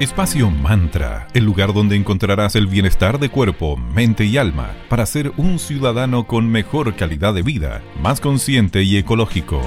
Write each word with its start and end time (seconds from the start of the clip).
Espacio 0.00 0.50
Mantra, 0.50 1.28
el 1.34 1.44
lugar 1.44 1.74
donde 1.74 1.94
encontrarás 1.94 2.56
el 2.56 2.66
bienestar 2.66 3.18
de 3.18 3.28
cuerpo, 3.28 3.76
mente 3.76 4.24
y 4.24 4.38
alma 4.38 4.74
para 4.88 5.04
ser 5.04 5.30
un 5.36 5.58
ciudadano 5.58 6.26
con 6.26 6.48
mejor 6.50 6.96
calidad 6.96 7.34
de 7.34 7.42
vida, 7.42 7.82
más 8.00 8.18
consciente 8.18 8.82
y 8.82 8.96
ecológico. 8.96 9.60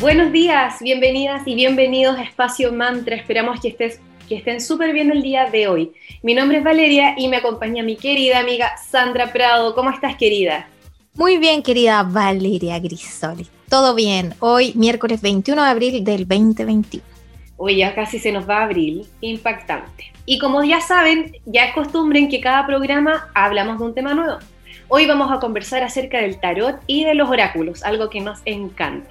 Buenos 0.00 0.32
días, 0.32 0.78
bienvenidas 0.80 1.46
y 1.46 1.54
bienvenidos 1.54 2.18
a 2.18 2.24
Espacio 2.24 2.72
Mantra. 2.72 3.14
Esperamos 3.14 3.60
que, 3.60 3.68
estés, 3.68 4.00
que 4.28 4.38
estén 4.38 4.60
súper 4.60 4.92
bien 4.92 5.12
el 5.12 5.22
día 5.22 5.48
de 5.48 5.68
hoy. 5.68 5.92
Mi 6.24 6.34
nombre 6.34 6.58
es 6.58 6.64
Valeria 6.64 7.14
y 7.16 7.28
me 7.28 7.36
acompaña 7.36 7.84
mi 7.84 7.94
querida 7.94 8.40
amiga 8.40 8.72
Sandra 8.76 9.32
Prado. 9.32 9.72
¿Cómo 9.76 9.90
estás, 9.90 10.16
querida? 10.16 10.68
Muy 11.14 11.38
bien, 11.38 11.62
querida 11.62 12.02
Valeria 12.02 12.80
Grisoli. 12.80 13.46
Todo 13.68 13.94
bien. 13.94 14.34
Hoy, 14.40 14.72
miércoles 14.74 15.22
21 15.22 15.62
de 15.62 15.70
abril 15.70 16.02
del 16.02 16.26
2021. 16.26 17.17
Hoy 17.60 17.78
ya 17.78 17.92
casi 17.92 18.20
se 18.20 18.30
nos 18.30 18.48
va 18.48 18.58
a 18.58 18.64
abril, 18.64 19.04
impactante. 19.20 20.12
Y 20.26 20.38
como 20.38 20.62
ya 20.62 20.80
saben, 20.80 21.36
ya 21.44 21.64
es 21.64 21.74
costumbre 21.74 22.20
en 22.20 22.28
que 22.28 22.40
cada 22.40 22.64
programa 22.64 23.28
hablamos 23.34 23.80
de 23.80 23.84
un 23.84 23.94
tema 23.94 24.14
nuevo. 24.14 24.38
Hoy 24.86 25.06
vamos 25.06 25.32
a 25.32 25.40
conversar 25.40 25.82
acerca 25.82 26.18
del 26.18 26.38
tarot 26.38 26.76
y 26.86 27.02
de 27.04 27.14
los 27.14 27.28
oráculos, 27.28 27.82
algo 27.82 28.10
que 28.10 28.20
nos 28.20 28.38
encanta. 28.44 29.10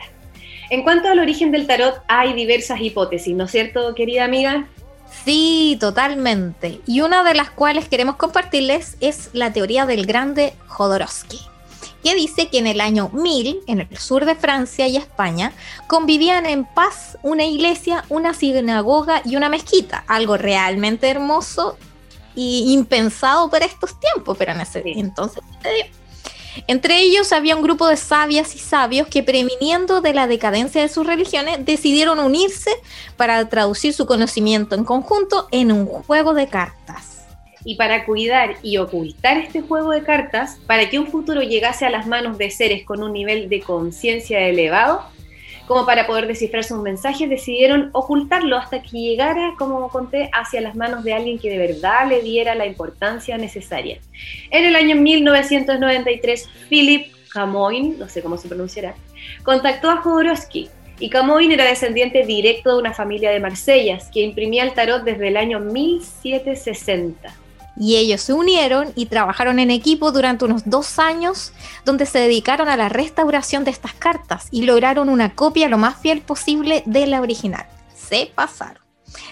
En 0.70 0.84
cuanto 0.84 1.10
al 1.10 1.20
origen 1.20 1.52
del 1.52 1.68
tarot, 1.68 2.02
hay 2.08 2.32
diversas 2.32 2.80
hipótesis, 2.80 3.36
¿no 3.36 3.44
es 3.44 3.52
cierto, 3.52 3.94
querida 3.96 4.24
amiga? 4.24 4.66
Sí, 5.26 5.76
totalmente. 5.78 6.80
Y 6.88 7.02
una 7.02 7.26
de 7.26 7.34
las 7.34 7.50
cuales 7.50 7.90
queremos 7.90 8.16
compartirles 8.16 8.96
es 9.02 9.30
la 9.34 9.52
teoría 9.52 9.86
del 9.86 10.06
grande 10.06 10.54
Jodorowsky 10.68 11.40
que 12.08 12.16
dice 12.16 12.48
que 12.48 12.60
en 12.60 12.68
el 12.68 12.80
año 12.80 13.10
1000, 13.12 13.64
en 13.68 13.82
el 13.82 13.98
sur 13.98 14.24
de 14.24 14.36
Francia 14.36 14.88
y 14.88 14.96
España, 14.96 15.52
convivían 15.88 16.46
en 16.46 16.64
paz 16.64 17.18
una 17.22 17.44
iglesia, 17.44 18.06
una 18.08 18.34
sinagoga 18.34 19.22
y 19.26 19.36
una 19.36 19.50
mezquita, 19.50 20.06
algo 20.08 20.38
realmente 20.38 21.10
hermoso 21.10 21.78
y 22.34 22.72
impensado 22.72 23.50
para 23.50 23.66
estos 23.66 24.00
tiempos, 24.00 24.38
pero 24.38 24.54
en 24.54 24.62
ese 24.62 24.84
entonces 24.86 25.44
Entre 26.68 27.02
ellos 27.02 27.34
había 27.34 27.58
un 27.58 27.62
grupo 27.62 27.90
de 27.90 27.98
sabias 27.98 28.56
y 28.56 28.60
sabios 28.60 29.10
que, 29.10 29.22
previniendo 29.22 30.00
de 30.00 30.14
la 30.14 30.28
decadencia 30.28 30.82
de 30.82 30.88
sus 30.88 31.06
religiones, 31.06 31.66
decidieron 31.66 32.20
unirse 32.20 32.72
para 33.18 33.50
traducir 33.50 33.94
su 33.94 34.06
conocimiento 34.06 34.76
en 34.76 34.86
conjunto 34.86 35.50
en 35.52 35.74
un 35.74 35.86
juego 35.86 36.34
de 36.34 36.48
cartas 36.48 37.17
y 37.68 37.76
para 37.76 38.06
cuidar 38.06 38.56
y 38.64 38.78
ocultar 38.78 39.38
este 39.38 39.60
juego 39.60 39.92
de 39.92 40.02
cartas 40.02 40.58
para 40.68 40.90
que 40.90 41.00
un 41.00 41.08
futuro 41.08 41.42
llegase 41.42 41.86
a 41.86 41.90
las 41.90 42.08
manos 42.08 42.38
de 42.38 42.50
seres 42.50 42.86
con 42.86 43.04
un 43.04 43.12
nivel 43.12 43.50
de 43.50 43.60
conciencia 43.60 44.40
elevado, 44.40 45.04
como 45.68 45.86
para 45.86 46.08
poder 46.08 46.28
descifrar 46.28 46.64
sus 46.64 46.82
mensajes, 46.82 47.30
decidieron 47.30 47.90
ocultarlo 47.92 48.56
hasta 48.56 48.82
que 48.82 48.98
llegara, 48.98 49.56
como 49.58 49.90
conté, 49.90 50.30
hacia 50.32 50.62
las 50.62 50.78
manos 50.78 51.04
de 51.04 51.12
alguien 51.12 51.40
que 51.40 51.50
de 51.50 51.58
verdad 51.58 52.08
le 52.08 52.22
diera 52.22 52.56
la 52.56 52.66
importancia 52.66 53.38
necesaria. 53.38 54.00
En 54.50 54.64
el 54.64 54.78
año 54.78 54.96
1993, 54.96 56.50
Philip 56.70 57.12
Camoin, 57.34 58.00
no 58.00 58.08
sé 58.08 58.22
cómo 58.22 58.38
se 58.38 58.48
pronunciará, 58.48 58.96
contactó 59.44 59.90
a 59.90 59.98
Jodorowsky, 59.98 60.70
y 61.00 61.10
Camoin 61.10 61.52
era 61.52 61.66
descendiente 61.66 62.26
directo 62.26 62.72
de 62.72 62.80
una 62.80 62.94
familia 62.94 63.30
de 63.30 63.42
Marsellas 63.42 64.10
que 64.14 64.22
imprimía 64.22 64.64
el 64.64 64.72
tarot 64.72 65.04
desde 65.04 65.28
el 65.28 65.36
año 65.36 65.60
1760 65.60 67.47
y 67.80 67.98
ellos 67.98 68.22
se 68.22 68.34
unieron 68.34 68.92
y 68.96 69.08
trabajaron 69.08 69.60
en 69.60 69.72
equipo 69.72 70.12
durante 70.12 70.46
unos 70.46 70.64
dos 70.66 71.00
años 71.00 71.54
donde 71.86 72.06
se 72.06 72.20
dedicaron 72.20 72.70
a 72.70 72.78
la 72.78 72.90
restauración 72.90 73.64
de 73.64 73.72
estas 73.72 73.94
cartas 73.94 74.48
y 74.52 74.64
lograron 74.64 75.10
una 75.10 75.36
copia 75.36 75.70
lo 75.70 75.78
más 75.78 76.00
fiel 76.02 76.22
posible 76.22 76.84
de 76.86 77.08
la 77.08 77.22
original. 77.22 77.66
Se 77.96 78.32
pasaron. 78.34 78.82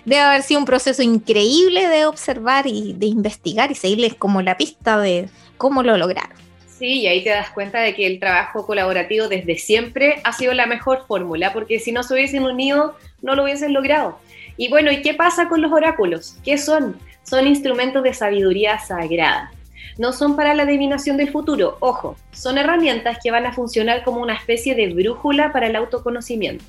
Debe 0.05 0.21
haber 0.21 0.43
sido 0.43 0.59
un 0.59 0.65
proceso 0.65 1.01
increíble 1.01 1.87
de 1.87 2.05
observar 2.05 2.67
y 2.67 2.93
de 2.93 3.07
investigar 3.07 3.71
y 3.71 3.75
seguirles 3.75 4.15
como 4.15 4.41
la 4.41 4.57
pista 4.57 4.97
de 4.99 5.29
cómo 5.57 5.83
lo 5.83 5.97
lograron. 5.97 6.37
Sí, 6.77 7.01
y 7.01 7.07
ahí 7.07 7.23
te 7.23 7.29
das 7.29 7.51
cuenta 7.51 7.79
de 7.79 7.95
que 7.95 8.05
el 8.05 8.19
trabajo 8.19 8.65
colaborativo 8.65 9.29
desde 9.29 9.57
siempre 9.57 10.21
ha 10.25 10.33
sido 10.33 10.53
la 10.53 10.65
mejor 10.65 11.05
fórmula, 11.07 11.53
porque 11.53 11.79
si 11.79 11.93
no 11.93 12.03
se 12.03 12.13
hubiesen 12.13 12.43
unido, 12.43 12.97
no 13.21 13.35
lo 13.35 13.43
hubiesen 13.43 13.73
logrado. 13.73 14.19
Y 14.57 14.69
bueno, 14.69 14.91
¿y 14.91 15.01
qué 15.01 15.13
pasa 15.13 15.47
con 15.47 15.61
los 15.61 15.71
oráculos? 15.71 16.35
¿Qué 16.43 16.57
son? 16.57 16.97
Son 17.25 17.47
instrumentos 17.47 18.03
de 18.03 18.13
sabiduría 18.13 18.79
sagrada. 18.79 19.51
No 19.97 20.13
son 20.13 20.35
para 20.35 20.53
la 20.53 20.63
adivinación 20.63 21.17
del 21.17 21.31
futuro, 21.31 21.77
ojo, 21.79 22.15
son 22.31 22.57
herramientas 22.57 23.17
que 23.23 23.31
van 23.31 23.45
a 23.45 23.53
funcionar 23.53 24.03
como 24.03 24.21
una 24.21 24.35
especie 24.35 24.75
de 24.75 24.93
brújula 24.93 25.51
para 25.51 25.67
el 25.67 25.75
autoconocimiento. 25.75 26.63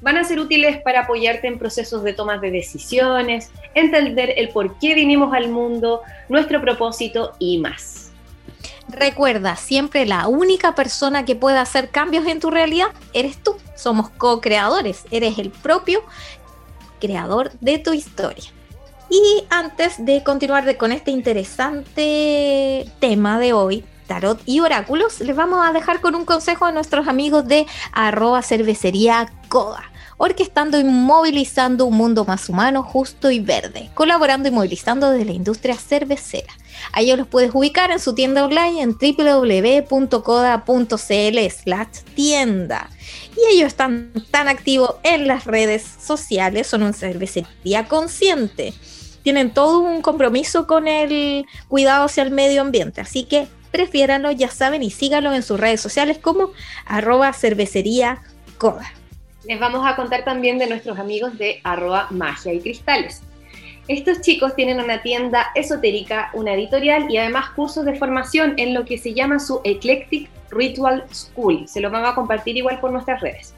Van 0.00 0.16
a 0.16 0.24
ser 0.24 0.38
útiles 0.38 0.80
para 0.82 1.00
apoyarte 1.00 1.48
en 1.48 1.58
procesos 1.58 2.02
de 2.04 2.12
toma 2.12 2.38
de 2.38 2.50
decisiones, 2.50 3.50
entender 3.74 4.32
el 4.36 4.50
por 4.50 4.78
qué 4.78 4.94
vinimos 4.94 5.34
al 5.34 5.48
mundo, 5.48 6.02
nuestro 6.28 6.60
propósito 6.60 7.32
y 7.38 7.58
más. 7.58 8.12
Recuerda, 8.88 9.56
siempre 9.56 10.06
la 10.06 10.28
única 10.28 10.74
persona 10.74 11.24
que 11.24 11.36
puede 11.36 11.58
hacer 11.58 11.90
cambios 11.90 12.26
en 12.26 12.40
tu 12.40 12.50
realidad 12.50 12.88
eres 13.12 13.36
tú. 13.42 13.56
Somos 13.76 14.08
co-creadores, 14.10 15.04
eres 15.10 15.38
el 15.38 15.50
propio 15.50 16.02
creador 16.98 17.52
de 17.60 17.78
tu 17.78 17.92
historia. 17.92 18.50
Y 19.10 19.44
antes 19.50 20.04
de 20.04 20.22
continuar 20.22 20.76
con 20.76 20.92
este 20.92 21.10
interesante 21.10 22.90
tema 23.00 23.38
de 23.38 23.52
hoy, 23.52 23.84
tarot 24.06 24.40
y 24.44 24.60
oráculos, 24.60 25.20
les 25.20 25.34
vamos 25.34 25.66
a 25.66 25.72
dejar 25.72 26.00
con 26.00 26.14
un 26.14 26.24
consejo 26.24 26.66
a 26.66 26.72
nuestros 26.72 27.08
amigos 27.08 27.46
de 27.46 27.66
arroba 27.92 28.42
cervecería 28.42 29.32
coda 29.48 29.84
orquestando 30.18 30.78
y 30.78 30.84
movilizando 30.84 31.86
un 31.86 31.96
mundo 31.96 32.24
más 32.24 32.48
humano, 32.48 32.82
justo 32.82 33.30
y 33.30 33.38
verde, 33.40 33.88
colaborando 33.94 34.48
y 34.48 34.50
movilizando 34.50 35.10
desde 35.10 35.24
la 35.24 35.32
industria 35.32 35.76
cervecera. 35.76 36.52
A 36.92 37.00
ellos 37.00 37.18
los 37.18 37.28
puedes 37.28 37.54
ubicar 37.54 37.90
en 37.90 38.00
su 38.00 38.14
tienda 38.14 38.44
online 38.44 38.82
en 38.82 38.96
www.coda.cl 39.88 40.18
slash 41.50 42.02
tienda. 42.14 42.90
Y 43.36 43.54
ellos 43.54 43.68
están 43.68 44.12
tan 44.30 44.48
activos 44.48 44.96
en 45.04 45.28
las 45.28 45.44
redes 45.44 45.86
sociales, 46.00 46.66
son 46.66 46.82
una 46.82 46.92
cervecería 46.92 47.86
consciente 47.86 48.74
tienen 49.28 49.50
todo 49.50 49.80
un 49.80 50.00
compromiso 50.00 50.66
con 50.66 50.88
el 50.88 51.44
cuidado 51.68 52.06
hacia 52.06 52.22
el 52.22 52.30
medio 52.30 52.62
ambiente. 52.62 53.02
Así 53.02 53.24
que 53.24 53.46
prefiéranlo, 53.70 54.30
ya 54.30 54.48
saben, 54.48 54.82
y 54.82 54.90
síganlo 54.90 55.34
en 55.34 55.42
sus 55.42 55.60
redes 55.60 55.82
sociales 55.82 56.16
como 56.16 56.52
arroba 56.86 57.30
cervecería 57.34 58.22
coda. 58.56 58.90
Les 59.44 59.60
vamos 59.60 59.86
a 59.86 59.96
contar 59.96 60.24
también 60.24 60.56
de 60.56 60.66
nuestros 60.66 60.98
amigos 60.98 61.36
de 61.36 61.60
arroba 61.62 62.06
magia 62.08 62.54
y 62.54 62.60
cristales. 62.60 63.20
Estos 63.86 64.22
chicos 64.22 64.56
tienen 64.56 64.80
una 64.80 65.02
tienda 65.02 65.48
esotérica, 65.54 66.30
una 66.32 66.54
editorial 66.54 67.10
y 67.10 67.18
además 67.18 67.50
cursos 67.50 67.84
de 67.84 67.96
formación 67.96 68.54
en 68.56 68.72
lo 68.72 68.86
que 68.86 68.96
se 68.96 69.12
llama 69.12 69.40
su 69.40 69.60
Eclectic 69.62 70.30
Ritual 70.50 71.04
School. 71.12 71.68
Se 71.68 71.82
los 71.82 71.92
vamos 71.92 72.08
a 72.08 72.14
compartir 72.14 72.56
igual 72.56 72.80
por 72.80 72.92
nuestras 72.92 73.20
redes. 73.20 73.52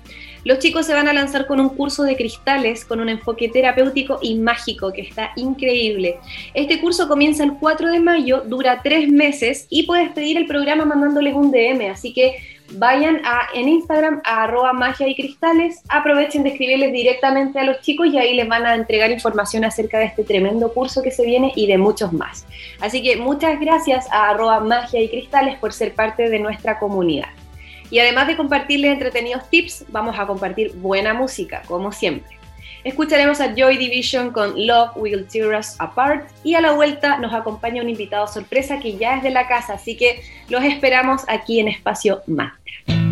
Los 0.44 0.58
chicos 0.58 0.86
se 0.86 0.94
van 0.94 1.08
a 1.08 1.12
lanzar 1.12 1.46
con 1.46 1.60
un 1.60 1.68
curso 1.70 2.02
de 2.02 2.16
cristales 2.16 2.84
con 2.84 3.00
un 3.00 3.08
enfoque 3.08 3.48
terapéutico 3.48 4.18
y 4.22 4.36
mágico 4.36 4.92
que 4.92 5.02
está 5.02 5.32
increíble. 5.36 6.18
Este 6.54 6.80
curso 6.80 7.08
comienza 7.08 7.44
el 7.44 7.54
4 7.54 7.90
de 7.90 8.00
mayo, 8.00 8.42
dura 8.46 8.80
tres 8.82 9.08
meses 9.08 9.66
y 9.68 9.82
puedes 9.82 10.10
pedir 10.12 10.38
el 10.38 10.46
programa 10.46 10.84
mandándoles 10.84 11.34
un 11.34 11.50
DM, 11.50 11.90
así 11.90 12.12
que 12.12 12.36
vayan 12.72 13.20
a, 13.24 13.48
en 13.54 13.68
Instagram 13.68 14.22
a 14.24 14.44
arroba 14.44 14.72
magia 14.72 15.08
y 15.08 15.14
cristales, 15.14 15.82
aprovechen 15.88 16.42
de 16.42 16.50
escribirles 16.50 16.92
directamente 16.92 17.58
a 17.58 17.64
los 17.64 17.80
chicos 17.80 18.06
y 18.06 18.18
ahí 18.18 18.34
les 18.34 18.48
van 18.48 18.64
a 18.64 18.74
entregar 18.74 19.10
información 19.10 19.64
acerca 19.64 19.98
de 19.98 20.06
este 20.06 20.24
tremendo 20.24 20.72
curso 20.72 21.02
que 21.02 21.10
se 21.10 21.24
viene 21.24 21.52
y 21.56 21.66
de 21.66 21.78
muchos 21.78 22.12
más. 22.12 22.46
Así 22.80 23.02
que 23.02 23.16
muchas 23.16 23.60
gracias 23.60 24.06
a 24.10 24.30
arroba 24.30 24.60
magia 24.60 25.02
y 25.02 25.08
cristales 25.08 25.58
por 25.58 25.72
ser 25.72 25.94
parte 25.94 26.28
de 26.28 26.38
nuestra 26.38 26.78
comunidad. 26.78 27.28
Y 27.90 27.98
además 27.98 28.28
de 28.28 28.36
compartirles 28.36 28.92
entretenidos 28.92 29.48
tips, 29.50 29.84
vamos 29.88 30.18
a 30.18 30.26
compartir 30.26 30.72
buena 30.76 31.12
música, 31.12 31.62
como 31.66 31.92
siempre. 31.92 32.38
Escucharemos 32.82 33.40
a 33.40 33.54
Joy 33.54 33.76
Division 33.76 34.30
con 34.30 34.66
Love 34.66 34.96
Will 34.96 35.26
Tear 35.26 35.58
Us 35.58 35.74
Apart 35.78 36.26
y 36.42 36.54
a 36.54 36.62
la 36.62 36.72
vuelta 36.72 37.18
nos 37.18 37.34
acompaña 37.34 37.82
un 37.82 37.90
invitado 37.90 38.26
sorpresa 38.26 38.80
que 38.80 38.96
ya 38.96 39.16
es 39.16 39.22
de 39.22 39.30
la 39.30 39.46
casa, 39.48 39.74
así 39.74 39.96
que 39.96 40.22
los 40.48 40.64
esperamos 40.64 41.22
aquí 41.28 41.60
en 41.60 41.68
Espacio 41.68 42.22
Master. 42.26 43.09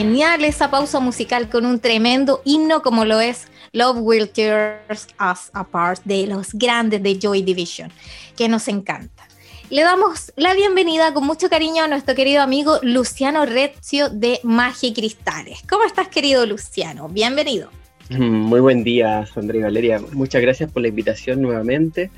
Genial 0.00 0.42
esa 0.46 0.70
pausa 0.70 0.98
musical 0.98 1.50
con 1.50 1.66
un 1.66 1.78
tremendo 1.78 2.40
himno 2.46 2.80
como 2.80 3.04
lo 3.04 3.20
es 3.20 3.48
Love 3.72 3.98
Will 4.00 4.30
Tear 4.30 4.80
Us 4.88 5.50
Apart 5.52 6.00
de 6.04 6.26
los 6.26 6.54
grandes 6.54 7.02
de 7.02 7.18
Joy 7.20 7.42
Division, 7.42 7.92
que 8.34 8.48
nos 8.48 8.66
encanta. 8.68 9.28
Le 9.68 9.82
damos 9.82 10.32
la 10.36 10.54
bienvenida 10.54 11.12
con 11.12 11.26
mucho 11.26 11.50
cariño 11.50 11.84
a 11.84 11.86
nuestro 11.86 12.14
querido 12.14 12.40
amigo 12.40 12.78
Luciano 12.80 13.44
Rezio 13.44 14.08
de 14.08 14.40
Magia 14.42 14.90
Cristales. 14.94 15.58
¿Cómo 15.68 15.84
estás, 15.84 16.08
querido 16.08 16.46
Luciano? 16.46 17.10
Bienvenido. 17.10 17.68
Muy 18.08 18.60
buen 18.60 18.82
día, 18.82 19.26
Sandra 19.26 19.58
y 19.58 19.60
Valeria. 19.60 20.00
Muchas 20.14 20.40
gracias 20.40 20.72
por 20.72 20.80
la 20.80 20.88
invitación 20.88 21.42
nuevamente. 21.42 22.10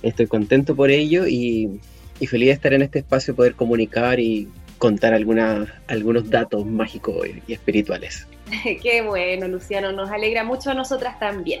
Estoy 0.00 0.26
contento 0.26 0.74
por 0.74 0.90
ello 0.90 1.26
y, 1.26 1.82
y 2.18 2.26
feliz 2.28 2.46
de 2.46 2.52
estar 2.52 2.72
en 2.72 2.80
este 2.80 3.00
espacio, 3.00 3.36
poder 3.36 3.56
comunicar 3.56 4.20
y 4.20 4.48
contar 4.78 5.14
algunos 5.14 6.30
datos 6.30 6.66
mágicos 6.66 7.26
y 7.46 7.52
espirituales. 7.52 8.26
Qué 8.82 9.02
bueno, 9.02 9.48
Luciano, 9.48 9.92
nos 9.92 10.10
alegra 10.10 10.44
mucho 10.44 10.70
a 10.70 10.74
nosotras 10.74 11.18
también. 11.18 11.60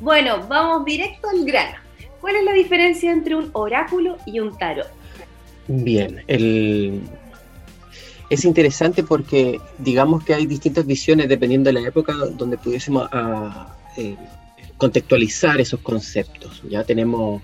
Bueno, 0.00 0.46
vamos 0.48 0.84
directo 0.84 1.28
al 1.28 1.44
grano. 1.44 1.78
¿Cuál 2.20 2.36
es 2.36 2.44
la 2.44 2.52
diferencia 2.52 3.12
entre 3.12 3.34
un 3.34 3.50
oráculo 3.52 4.18
y 4.26 4.40
un 4.40 4.56
tarot? 4.56 4.88
Bien, 5.68 6.22
el... 6.26 7.00
es 8.28 8.44
interesante 8.44 9.02
porque 9.02 9.58
digamos 9.78 10.24
que 10.24 10.34
hay 10.34 10.46
distintas 10.46 10.86
visiones 10.86 11.28
dependiendo 11.28 11.68
de 11.68 11.80
la 11.80 11.88
época 11.88 12.12
donde 12.12 12.58
pudiésemos 12.58 13.08
ah, 13.12 13.74
eh, 13.96 14.16
contextualizar 14.80 15.60
esos 15.60 15.78
conceptos. 15.80 16.62
Ya 16.68 16.82
tenemos 16.82 17.42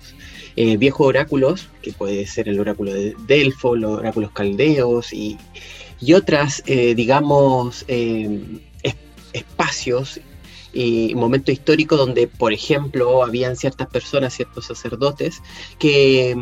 eh, 0.56 0.76
viejos 0.78 1.06
oráculos, 1.06 1.68
que 1.82 1.92
puede 1.92 2.26
ser 2.26 2.48
el 2.48 2.58
oráculo 2.58 2.92
de 2.92 3.14
Delfo, 3.26 3.76
los 3.76 3.98
oráculos 3.98 4.32
caldeos 4.32 5.12
y, 5.12 5.38
otras, 6.14 6.62
eh, 6.66 6.94
digamos, 6.94 7.84
eh, 7.88 8.40
espacios 9.32 10.18
y 10.72 11.14
momentos 11.14 11.52
históricos 11.52 11.98
donde, 11.98 12.26
por 12.26 12.52
ejemplo, 12.52 13.22
habían 13.22 13.54
ciertas 13.54 13.86
personas, 13.88 14.34
ciertos 14.34 14.66
sacerdotes, 14.66 15.42
que 15.78 16.34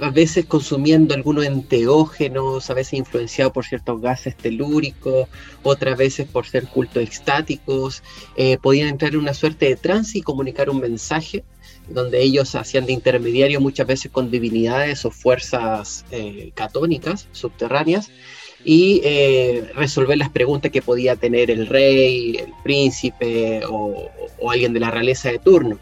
a 0.00 0.10
veces 0.10 0.46
consumiendo 0.46 1.14
algunos 1.14 1.44
enteógenos, 1.44 2.70
a 2.70 2.74
veces 2.74 2.94
influenciados 2.94 3.52
por 3.52 3.64
ciertos 3.64 4.00
gases 4.00 4.36
telúricos, 4.36 5.28
otras 5.62 5.96
veces 5.96 6.26
por 6.26 6.46
ser 6.46 6.66
cultos 6.66 7.02
extáticos, 7.02 8.02
podían 8.62 8.88
entrar 8.88 9.12
en 9.12 9.20
una 9.20 9.34
suerte 9.34 9.66
de 9.66 9.76
trance 9.76 10.18
y 10.18 10.22
comunicar 10.22 10.70
un 10.70 10.80
mensaje 10.80 11.44
donde 11.88 12.22
ellos 12.22 12.54
hacían 12.54 12.86
de 12.86 12.92
intermediario 12.92 13.60
muchas 13.60 13.86
veces 13.86 14.10
con 14.10 14.30
divinidades 14.30 15.04
o 15.04 15.10
fuerzas 15.10 16.04
eh, 16.10 16.52
catónicas 16.54 17.28
subterráneas 17.32 18.10
y 18.64 19.00
eh, 19.04 19.70
resolver 19.74 20.18
las 20.18 20.30
preguntas 20.30 20.70
que 20.70 20.82
podía 20.82 21.16
tener 21.16 21.50
el 21.50 21.66
rey, 21.66 22.36
el 22.36 22.52
príncipe 22.62 23.62
o, 23.68 24.10
alguien 24.50 24.72
de 24.72 24.80
la 24.80 24.90
realeza 24.90 25.30
de 25.30 25.38
turno. 25.38 25.78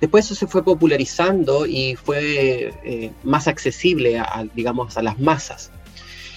Después 0.00 0.26
eso 0.26 0.34
se 0.34 0.46
fue 0.46 0.62
popularizando 0.64 1.66
y 1.66 1.96
fue 1.96 2.72
eh, 2.84 3.12
más 3.24 3.48
accesible 3.48 4.18
a, 4.18 4.46
digamos, 4.54 4.96
a 4.96 5.02
las 5.02 5.18
masas. 5.18 5.70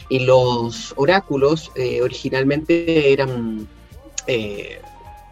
Y 0.10 0.20
los 0.20 0.94
oráculos 0.98 1.72
originalmente 2.02 3.14
eran 3.14 3.68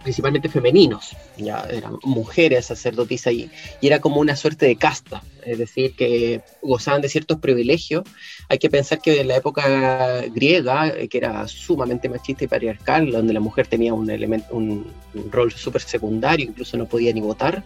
principalmente 0.08 0.48
femeninos, 0.48 1.18
ya 1.36 1.68
eran 1.70 1.98
mujeres 2.04 2.68
sacerdotisas 2.68 3.34
y, 3.34 3.50
y, 3.82 3.88
era 3.88 4.00
como 4.00 4.22
una 4.22 4.38
suerte 4.38 4.66
de 4.66 4.78
casta, 4.78 5.22
es 5.46 5.58
decir, 5.58 5.98
que 5.98 6.40
gozaban 6.62 7.02
de 7.02 7.10
ciertos 7.10 7.40
privilegios. 7.40 8.06
Hay 8.48 8.58
que 8.58 8.70
pensar 8.70 9.02
que 9.02 9.20
en 9.20 9.28
la 9.28 9.36
época 9.36 10.22
griega, 10.34 10.88
eh, 10.88 11.10
que 11.10 11.18
era 11.18 11.46
sumamente 11.50 12.08
machista 12.08 12.46
y 12.46 12.48
patriarcal, 12.48 13.12
donde 13.12 13.34
la 13.34 13.42
mujer 13.42 13.68
tenía 13.68 13.94
un, 13.94 14.10
elemento, 14.10 14.56
un 14.56 14.86
rol 15.30 15.52
súper 15.52 15.82
secundario, 15.82 16.46
incluso 16.46 16.78
no 16.78 16.86
podía 16.86 17.12
ni 17.12 17.20
votar, 17.20 17.62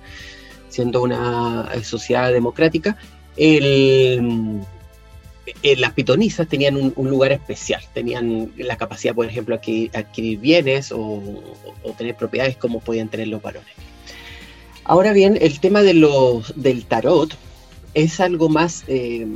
siendo 0.71 1.03
una 1.03 1.69
eh, 1.73 1.83
sociedad 1.83 2.31
democrática, 2.31 2.97
eh, 3.37 4.19
las 5.77 5.93
pitonisas 5.93 6.47
tenían 6.47 6.75
un, 6.75 7.09
lugar 7.09 7.31
especial, 7.31 7.81
tenían 7.93 8.51
la 8.57 8.77
capacidad, 8.77 9.13
por 9.13 9.25
ejemplo, 9.25 9.57
de 9.57 9.89
adquirir, 9.93 10.39
bienes 10.39 10.91
o, 10.91 11.21
tener 11.97 12.15
propiedades 12.15 12.57
como 12.57 12.79
podían 12.79 13.09
tener 13.09 13.27
los 13.27 13.41
varones. 13.41 13.73
Ahora 14.83 15.13
bien, 15.13 15.37
el 15.39 15.59
tema 15.59 15.81
de 15.81 15.93
los, 15.93 16.53
del 16.55 16.85
tarot 16.85 17.35
es 17.93 18.19
algo 18.19 18.49
más, 18.49 18.83
eh, 18.87 19.27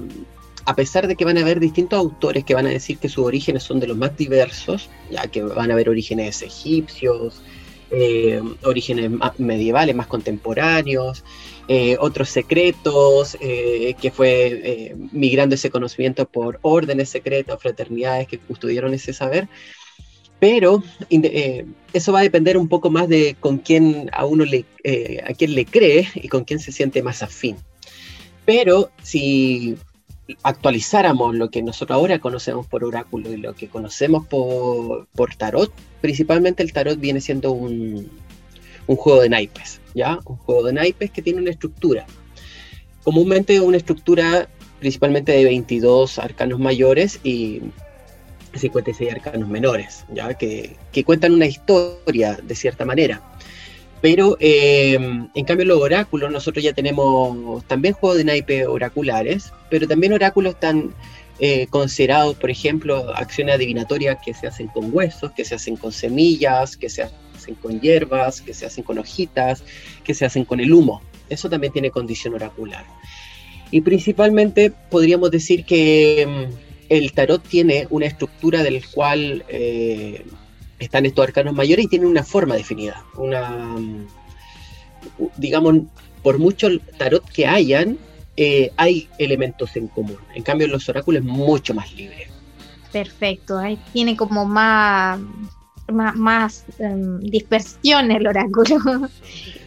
a 0.65 0.75
pesar 0.75 1.07
de 1.07 1.15
que 1.15 1.25
van 1.25 1.37
a 1.37 1.41
haber 1.41 1.59
distintos 1.59 1.99
autores 1.99 2.43
que 2.45 2.55
van 2.55 2.65
a 2.65 2.69
decir 2.69 2.97
que 2.97 3.09
sus 3.09 3.25
orígenes 3.25 3.63
son 3.63 3.79
de 3.79 3.87
los 3.87 3.97
más 3.97 4.15
diversos, 4.15 4.89
ya 5.11 5.27
que 5.27 5.43
van 5.43 5.69
a 5.69 5.73
haber 5.73 5.89
orígenes 5.89 6.41
egipcios, 6.41 7.41
eh, 7.95 8.41
orígenes 8.63 9.09
medievales, 9.37 9.95
más 9.95 10.07
contemporáneos, 10.07 11.23
eh, 11.67 11.97
otros 11.99 12.29
secretos, 12.29 13.37
eh, 13.39 13.95
que 13.99 14.11
fue 14.11 14.61
eh, 14.63 14.95
migrando 15.11 15.55
ese 15.55 15.71
conocimiento 15.71 16.27
por 16.27 16.59
órdenes 16.61 17.09
secretas, 17.09 17.59
fraternidades 17.59 18.27
que 18.27 18.37
custodiaron 18.37 18.93
ese 18.93 19.13
saber. 19.13 19.47
Pero 20.39 20.83
eso 21.93 22.11
va 22.11 22.19
a 22.19 22.23
depender 22.23 22.57
un 22.57 22.67
poco 22.67 22.91
más 22.91 23.07
de 23.07 23.35
con 23.39 23.57
quién 23.57 24.09
a 24.13 24.25
uno 24.25 24.43
le, 24.43 24.65
a 25.25 25.33
quién 25.33 25.55
le 25.55 25.65
cree 25.65 26.07
y 26.13 26.27
con 26.27 26.43
quién 26.43 26.59
se 26.59 26.73
siente 26.73 27.01
más 27.01 27.23
afín. 27.23 27.55
Pero 28.45 28.91
si 29.01 29.77
actualizáramos 30.43 31.35
lo 31.35 31.49
que 31.49 31.61
nosotros 31.61 31.95
ahora 31.95 32.19
conocemos 32.19 32.65
por 32.67 32.83
oráculo 32.83 33.31
y 33.31 33.37
lo 33.37 33.53
que 33.53 33.67
conocemos 33.67 34.25
por, 34.25 35.07
por 35.07 35.35
tarot, 35.35 35.71
principalmente 36.01 36.63
el 36.63 36.73
tarot 36.73 36.99
viene 36.99 37.21
siendo 37.21 37.51
un, 37.51 38.09
un 38.87 38.95
juego 38.95 39.21
de 39.21 39.29
naipes, 39.29 39.81
¿ya? 39.93 40.19
Un 40.25 40.37
juego 40.37 40.63
de 40.63 40.73
naipes 40.73 41.11
que 41.11 41.21
tiene 41.21 41.41
una 41.41 41.51
estructura. 41.51 42.05
Comúnmente 43.03 43.59
una 43.61 43.77
estructura 43.77 44.49
principalmente 44.79 45.31
de 45.31 45.43
22 45.45 46.19
arcanos 46.19 46.59
mayores 46.59 47.19
y 47.23 47.61
56 48.53 49.11
arcanos 49.11 49.49
menores, 49.49 50.05
¿ya? 50.13 50.33
Que, 50.33 50.75
cuentan 51.05 51.33
una 51.33 51.45
historia 51.45 52.37
de 52.41 52.55
cierta 52.55 52.85
manera. 52.85 53.21
Pero 54.05 54.37
eh, 54.39 54.93
en 55.33 55.45
cambio 55.45 55.65
los 55.65 55.81
oráculos, 55.81 56.31
nosotros 56.31 56.63
ya 56.63 56.73
tenemos 56.73 57.65
también 57.65 57.95
juegos 57.95 58.19
de 58.19 58.23
naipes 58.23 58.67
oraculares, 58.67 59.51
pero 59.71 59.87
también 59.87 60.13
oráculos 60.13 60.59
tan 60.59 60.93
eh, 61.39 61.65
considerados, 61.71 62.35
por 62.35 62.51
ejemplo, 62.51 63.11
acciones 63.15 63.55
adivinatorias 63.55 64.19
que 64.23 64.35
se 64.35 64.45
hacen 64.45 64.67
con 64.67 64.95
huesos, 64.95 65.31
que 65.31 65.43
se 65.43 65.55
hacen 65.55 65.75
con 65.75 65.91
semillas, 65.91 66.77
que 66.77 66.87
se 66.87 67.01
hacen 67.01 67.55
con 67.55 67.81
hierbas, 67.81 68.41
que 68.41 68.53
se 68.53 68.67
hacen 68.67 68.83
con 68.83 68.99
hojitas, 68.99 69.63
que 70.03 70.13
se 70.13 70.23
hacen 70.23 70.45
con 70.45 70.59
el 70.59 70.71
humo. 70.71 71.01
Eso 71.27 71.49
también 71.49 71.73
tiene 71.73 71.89
condición 71.89 72.35
oracular. 72.35 72.85
Y 73.71 73.81
principalmente 73.81 74.71
podríamos 74.91 75.31
decir 75.31 75.65
que 75.65 76.27
mm, 76.27 76.53
el 76.89 77.11
tarot 77.11 77.41
tiene 77.41 77.87
una 77.89 78.05
estructura 78.05 78.61
del 78.61 78.85
cual 78.85 79.43
eh, 79.49 80.23
están 80.85 81.05
estos 81.05 81.27
arcanos 81.27 81.53
mayores 81.53 81.85
y 81.85 81.87
tiene 81.87 82.05
una 82.05 82.23
forma 82.23 82.55
definida. 82.55 83.03
Una, 83.15 83.49
mm, 83.49 84.07
digamos, 85.37 85.75
por 86.23 86.39
mucho 86.39 86.67
tarot 86.97 87.23
que 87.29 87.45
hayan, 87.45 87.97
eh, 88.37 88.71
hay 88.77 89.07
elementos 89.17 89.75
en 89.75 89.87
común. 89.87 90.17
En 90.33 90.43
cambio, 90.43 90.67
los 90.67 90.87
oráculos 90.89 91.21
es 91.21 91.27
mucho 91.27 91.73
más 91.73 91.93
libre. 91.93 92.27
Perfecto, 92.91 93.57
ahí 93.57 93.77
tiene 93.93 94.15
como 94.15 94.45
más 94.45 95.19
más, 95.91 96.65
em, 96.79 97.19
dispersión 97.19 98.11
el 98.11 98.27
oráculo. 98.27 98.77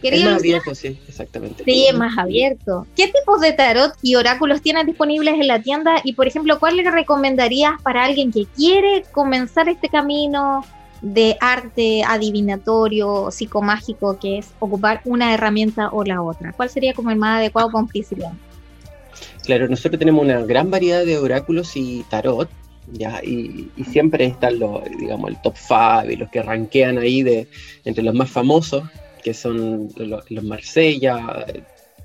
es 0.03 0.23
más 0.23 0.39
abierto, 0.39 0.75
sí, 0.75 0.99
exactamente. 1.07 1.63
Sí, 1.63 1.87
es 1.87 1.95
más 1.95 2.17
abierto. 2.17 2.85
¿Qué 2.95 3.07
tipos 3.07 3.39
de 3.39 3.53
tarot 3.53 3.93
y 4.01 4.15
oráculos 4.15 4.61
tienes 4.61 4.85
disponibles 4.85 5.35
en 5.35 5.47
la 5.47 5.61
tienda? 5.61 6.01
Y, 6.03 6.13
por 6.13 6.27
ejemplo, 6.27 6.59
¿cuál 6.59 6.77
le 6.77 6.89
recomendarías 6.89 7.81
para 7.81 8.03
alguien 8.03 8.31
que 8.31 8.45
quiere 8.45 9.03
comenzar 9.11 9.69
este 9.69 9.89
camino 9.89 10.65
de 11.01 11.37
arte 11.39 12.03
adivinatorio, 12.03 13.31
psicomágico, 13.31 14.19
que 14.19 14.39
es 14.39 14.49
ocupar 14.59 15.01
una 15.05 15.33
herramienta 15.33 15.89
o 15.91 16.03
la 16.03 16.21
otra? 16.21 16.53
¿Cuál 16.53 16.69
sería 16.69 16.93
como 16.93 17.11
el 17.11 17.17
más 17.17 17.39
adecuado 17.39 17.71
con 17.71 17.87
principiante? 17.87 18.37
Claro, 19.43 19.67
nosotros 19.67 19.99
tenemos 19.99 20.23
una 20.23 20.41
gran 20.41 20.69
variedad 20.69 21.05
de 21.05 21.17
oráculos 21.17 21.75
y 21.75 22.05
tarot 22.09 22.49
¿ya? 22.91 23.21
Y, 23.23 23.69
siempre 23.89 24.25
están 24.25 24.59
los, 24.59 24.83
digamos, 24.99 25.31
el 25.31 25.41
top 25.41 25.55
5 25.57 26.11
y 26.11 26.15
los 26.15 26.29
que 26.29 26.41
rankean 26.41 26.97
ahí 26.97 27.23
de, 27.23 27.47
entre 27.85 28.03
los 28.03 28.13
más 28.13 28.29
famosos, 28.29 28.83
que 29.23 29.33
son 29.33 29.89
los, 29.97 30.23
Marsella, 30.43 31.45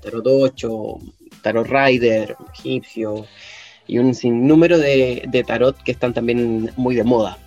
Tarot 0.01 0.25
8, 0.25 0.99
Tarot 1.41 1.67
Rider, 1.67 2.35
Egipcio, 2.53 3.25
y 3.87 3.99
un 3.99 4.13
sinnúmero 4.13 4.77
de, 4.77 5.23
de 5.27 5.43
tarot 5.43 5.81
que 5.83 5.91
están 5.91 6.13
también 6.13 6.71
muy 6.75 6.95
de 6.95 7.03
moda. 7.03 7.37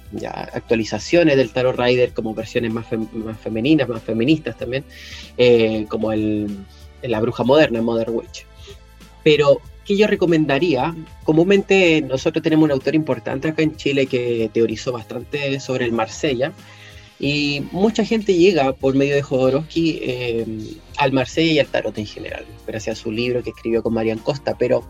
Actualizaciones 0.53 1.37
del 1.37 1.51
Tarot 1.51 1.79
Rider 1.79 2.13
como 2.13 2.35
versiones 2.35 2.73
más, 2.73 2.87
más 3.13 3.39
femeninas, 3.39 3.89
más 3.89 4.03
feministas 4.03 4.57
también, 4.57 4.85
eh, 5.37 5.87
como 5.89 6.13
el, 6.13 6.49
la 7.03 7.21
bruja 7.21 7.45
moderna, 7.45 7.83
Mother 7.83 8.11
Witch. 8.11 8.47
Pero 9.23 9.61
¿qué 9.85 9.97
yo 9.97 10.07
recomendaría? 10.07 10.95
Comúnmente 11.25 12.03
nosotros 12.03 12.43
tenemos 12.43 12.65
un 12.65 12.73
autor 12.73 12.95
importante 12.95 13.49
acá 13.49 13.63
en 13.63 13.77
Chile 13.77 14.07
que 14.07 14.51
teorizó 14.53 14.93
bastante 14.93 15.61
sobre 15.61 15.85
el 15.85 15.93
Marsella 15.93 16.53
y 17.21 17.65
mucha 17.73 18.05
gente 18.05 18.35
llega 18.35 18.73
por 18.75 18.95
medio 18.95 19.15
de 19.15 19.23
Jodorowsky 19.23 19.99
eh, 20.03 20.47
al 20.99 21.13
Marsella 21.13 21.53
y 21.53 21.59
al 21.59 21.67
Tarot 21.67 21.99
en 21.99 22.07
general, 22.07 22.45
gracias 22.67 22.99
a 22.99 23.03
su 23.03 23.11
libro 23.11 23.43
que 23.43 23.51
escribió 23.51 23.83
con 23.83 23.95
Marian 23.95 24.19
Costa, 24.19 24.57
pero 24.57 24.85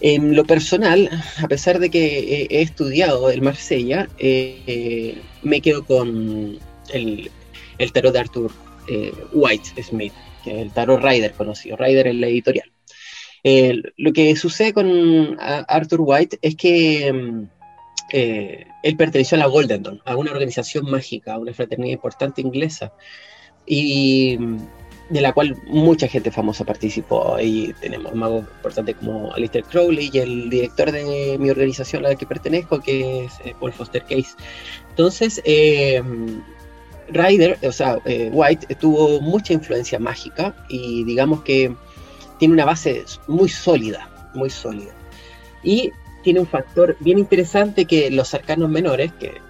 en 0.00 0.34
lo 0.34 0.44
personal, 0.44 1.10
a 1.42 1.48
pesar 1.48 1.78
de 1.78 1.90
que 1.90 2.46
he 2.50 2.62
estudiado 2.62 3.30
el 3.30 3.42
Marsella, 3.42 4.08
eh, 4.18 5.18
me 5.42 5.60
quedo 5.60 5.84
con 5.84 6.58
el, 6.92 7.30
el 7.78 7.92
tarot 7.92 8.12
de 8.12 8.18
Arthur 8.18 8.50
eh, 8.88 9.12
White 9.32 9.82
Smith, 9.82 10.12
que 10.42 10.52
es 10.52 10.58
el 10.58 10.70
tarot 10.72 11.02
Rider 11.02 11.32
conocido, 11.32 11.76
Rider 11.76 12.06
en 12.06 12.20
la 12.20 12.28
editorial. 12.28 12.70
Eh, 13.42 13.82
lo 13.96 14.12
que 14.12 14.36
sucede 14.36 14.72
con 14.72 15.36
Arthur 15.38 16.00
White 16.02 16.38
es 16.42 16.56
que 16.56 17.12
mm, 17.12 17.42
él 18.12 18.96
perteneció 18.96 19.36
a 19.36 19.40
la 19.40 19.46
Golden 19.46 19.82
Dawn, 19.82 20.00
a 20.04 20.16
una 20.16 20.30
organización 20.30 20.90
mágica, 20.90 21.34
a 21.34 21.38
una 21.38 21.52
fraternidad 21.52 21.94
importante 21.94 22.40
inglesa. 22.40 22.92
Y 23.66 24.38
de 25.10 25.20
la 25.20 25.32
cual 25.32 25.56
mucha 25.66 26.06
gente 26.08 26.30
famosa 26.30 26.64
participó. 26.64 27.36
Y 27.40 27.74
tenemos 27.74 28.14
magos 28.14 28.44
importantes 28.56 28.96
como 28.96 29.32
Alistair 29.34 29.64
Crowley 29.64 30.08
y 30.12 30.18
el 30.18 30.48
director 30.48 30.90
de 30.92 31.36
mi 31.38 31.50
organización 31.50 32.06
a 32.06 32.10
la 32.10 32.14
que 32.14 32.26
pertenezco, 32.26 32.80
que 32.80 33.24
es 33.24 33.32
eh, 33.44 33.54
Paul 33.58 33.72
Foster 33.72 34.02
Case. 34.02 34.30
Entonces, 34.90 35.42
eh, 35.44 36.02
Ryder, 37.08 37.58
o 37.62 37.72
sea, 37.72 37.98
eh, 38.04 38.30
White, 38.32 38.74
tuvo 38.76 39.20
mucha 39.20 39.52
influencia 39.52 39.98
mágica 39.98 40.54
y 40.68 41.02
digamos 41.04 41.42
que 41.42 41.74
tiene 42.38 42.54
una 42.54 42.64
base 42.64 43.04
muy 43.26 43.48
sólida, 43.48 44.08
muy 44.34 44.48
sólida. 44.48 44.92
Y 45.64 45.90
tiene 46.22 46.40
un 46.40 46.46
factor 46.46 46.96
bien 47.00 47.18
interesante 47.18 47.84
que 47.84 48.10
los 48.10 48.32
arcanos 48.32 48.70
menores, 48.70 49.12
que 49.14 49.40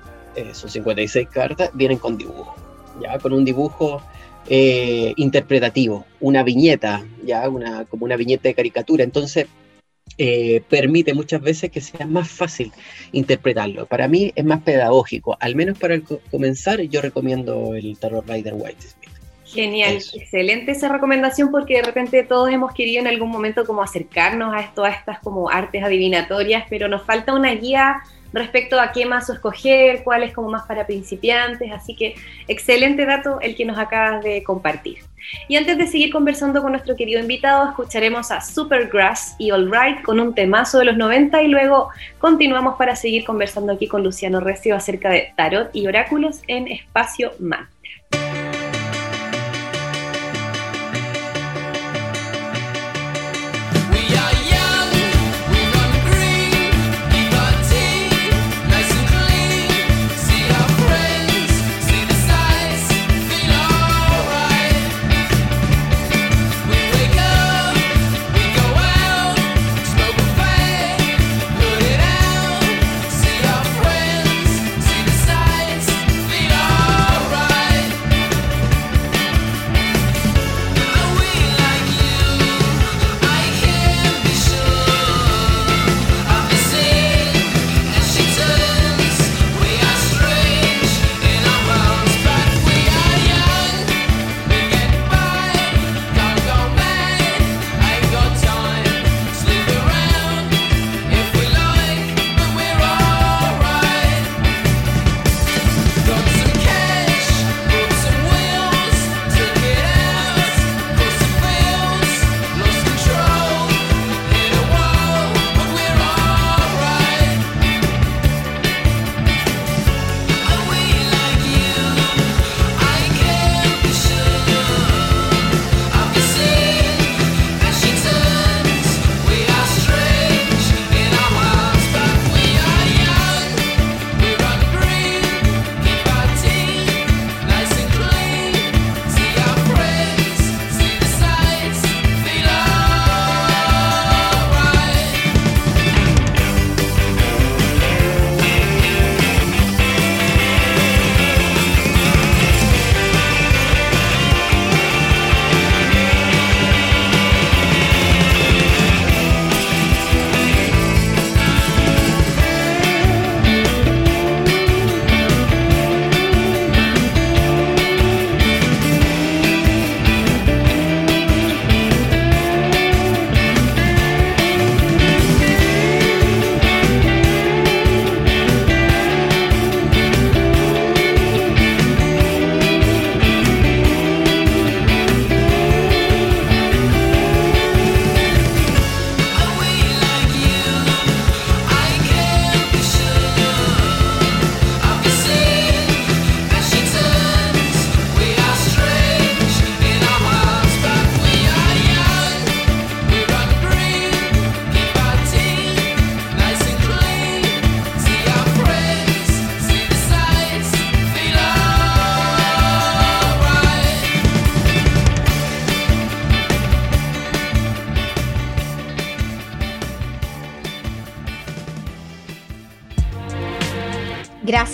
son 0.55 0.71
56 0.71 1.29
cartas, 1.29 1.71
vienen 1.75 1.99
con 1.99 2.17
dibujo, 2.17 2.55
ya 3.03 3.19
con 3.19 3.33
un 3.35 3.45
dibujo 3.45 4.01
eh, 4.49 5.13
interpretativo, 5.17 6.07
una 6.21 6.43
viñeta, 6.43 7.05
ya 7.25 7.49
una, 7.49 7.85
como 7.85 8.05
una 8.05 8.17
viñeta 8.17 8.49
de 8.49 8.55
caricatura. 8.55 9.05
Entonces, 9.05 9.47
eh, 10.19 10.63
permite 10.69 11.15
muchas 11.15 11.41
veces 11.41 11.71
que 11.71 11.81
sea 11.81 12.07
más 12.07 12.29
fácil 12.29 12.73
interpretarlo. 13.13 13.87
Para 13.87 14.09
mí 14.09 14.33
es 14.35 14.45
más 14.45 14.63
pedagógico, 14.63 15.37
al 15.41 15.55
menos 15.55 15.79
para 15.79 16.01
comenzar 16.31 16.81
yo 16.83 17.01
recomiendo 17.01 17.75
el 17.75 17.97
Tarot 17.99 18.29
Rider 18.29 18.55
White 18.55 18.87
Genial, 19.53 19.97
excelente 20.15 20.73
esa 20.73 20.89
recomendación 20.89 21.51
porque 21.51 21.75
de 21.75 21.83
repente 21.83 22.23
todos 22.23 22.51
hemos 22.51 22.73
querido 22.73 23.01
en 23.01 23.09
algún 23.09 23.31
momento 23.31 23.65
como 23.65 23.83
acercarnos 23.83 24.55
a 24.55 24.73
todas 24.75 24.97
estas 24.97 25.19
como 25.21 25.51
artes 25.51 25.83
adivinatorias, 25.83 26.65
pero 26.71 26.89
nos 26.89 27.03
falta 27.05 27.35
una 27.35 27.53
guía 27.55 28.03
respecto 28.33 28.81
a 28.81 28.93
qué 28.93 29.07
mazo 29.07 29.33
escoger, 29.33 30.05
cuál 30.05 30.23
es 30.23 30.33
como 30.33 30.51
más 30.51 30.67
para 30.67 30.87
principiantes, 30.87 31.73
así 31.73 31.97
que 31.97 32.15
excelente 32.47 33.05
dato 33.05 33.41
el 33.41 33.57
que 33.57 33.65
nos 33.65 33.79
acabas 33.79 34.23
de 34.23 34.45
compartir. 34.45 34.99
Y 35.49 35.57
antes 35.57 35.77
de 35.79 35.87
seguir 35.87 36.13
conversando 36.13 36.63
con 36.63 36.73
nuestro 36.73 36.97
querido 36.97 37.21
invitado, 37.21 37.69
escucharemos 37.69 38.31
a 38.31 38.41
Supergrass 38.41 39.35
y 39.39 39.51
All 39.51 39.71
Right 39.71 40.03
con 40.03 40.21
un 40.21 40.35
temazo 40.35 40.79
de 40.79 40.87
los 40.87 40.97
90 40.97 41.43
y 41.43 41.49
luego 41.49 41.91
continuamos 42.19 42.77
para 42.77 42.97
seguir 42.97 43.25
conversando 43.25 43.73
aquí 43.73 43.87
con 43.87 44.03
Luciano 44.03 44.41
Recio 44.41 44.77
acerca 44.77 45.11
de 45.11 45.33
tarot 45.37 45.71
y 45.73 45.87
oráculos 45.87 46.41
en 46.47 46.69
Espacio 46.69 47.33
Mantra. 47.39 47.80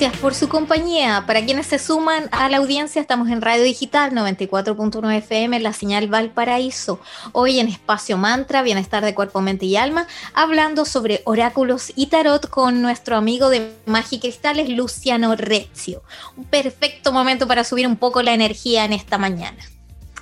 Gracias 0.07 0.23
por 0.23 0.35
su 0.37 0.49
compañía. 0.49 1.25
Para 1.27 1.45
quienes 1.45 1.67
se 1.67 1.81
suman 1.81 2.29
a 2.31 2.49
la 2.49 2.59
audiencia, 2.59 3.01
estamos 3.01 3.29
en 3.29 3.43
Radio 3.43 3.65
Digital 3.65 4.13
94.9 4.13 5.17
FM, 5.17 5.59
la 5.59 5.73
señal 5.73 6.07
Valparaíso. 6.07 7.01
Hoy 7.33 7.59
en 7.59 7.67
Espacio 7.67 8.17
Mantra, 8.17 8.63
Bienestar 8.63 9.05
de 9.05 9.17
Cuerpo, 9.17 9.41
Mente 9.41 9.67
y 9.67 9.75
Alma, 9.75 10.07
hablando 10.33 10.85
sobre 10.85 11.23
oráculos 11.25 11.93
y 11.97 12.07
tarot 12.07 12.49
con 12.49 12.83
nuestro 12.83 13.17
amigo 13.17 13.49
de 13.49 13.75
Magia 13.87 14.19
y 14.19 14.21
Cristales, 14.21 14.69
Luciano 14.69 15.35
Rezio. 15.35 16.05
Un 16.37 16.45
perfecto 16.45 17.11
momento 17.11 17.49
para 17.49 17.65
subir 17.65 17.89
un 17.89 17.97
poco 17.97 18.23
la 18.23 18.33
energía 18.33 18.85
en 18.85 18.93
esta 18.93 19.19
mañana 19.19 19.59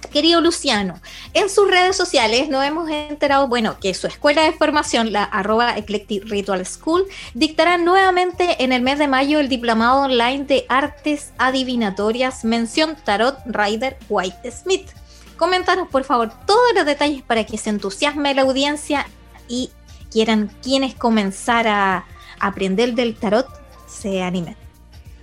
querido 0.06 0.40
Luciano, 0.40 1.00
en 1.32 1.48
sus 1.48 1.70
redes 1.70 1.96
sociales 1.96 2.48
nos 2.48 2.64
hemos 2.64 2.88
enterado, 2.90 3.48
bueno, 3.48 3.78
que 3.80 3.94
su 3.94 4.06
escuela 4.06 4.42
de 4.42 4.52
formación, 4.52 5.12
la 5.12 5.24
arroba 5.24 5.76
Eclectic 5.76 6.24
Ritual 6.24 6.64
School, 6.66 7.04
dictará 7.34 7.78
nuevamente 7.78 8.62
en 8.62 8.72
el 8.72 8.82
mes 8.82 8.98
de 8.98 9.08
mayo 9.08 9.40
el 9.40 9.48
diplomado 9.48 10.02
online 10.02 10.44
de 10.44 10.66
artes 10.68 11.32
adivinatorias, 11.38 12.44
mención 12.44 12.96
Tarot 13.04 13.38
Rider 13.46 13.98
White 14.08 14.50
Smith. 14.50 14.88
Coméntanos, 15.36 15.88
por 15.88 16.04
favor, 16.04 16.32
todos 16.46 16.74
los 16.74 16.86
detalles 16.86 17.22
para 17.22 17.44
que 17.44 17.58
se 17.58 17.70
entusiasme 17.70 18.34
la 18.34 18.42
audiencia 18.42 19.06
y 19.48 19.70
quieran 20.10 20.50
quienes 20.62 20.94
comenzar 20.94 21.66
a 21.66 22.06
aprender 22.38 22.94
del 22.94 23.14
tarot 23.16 23.48
se 23.88 24.22
animen. 24.22 24.56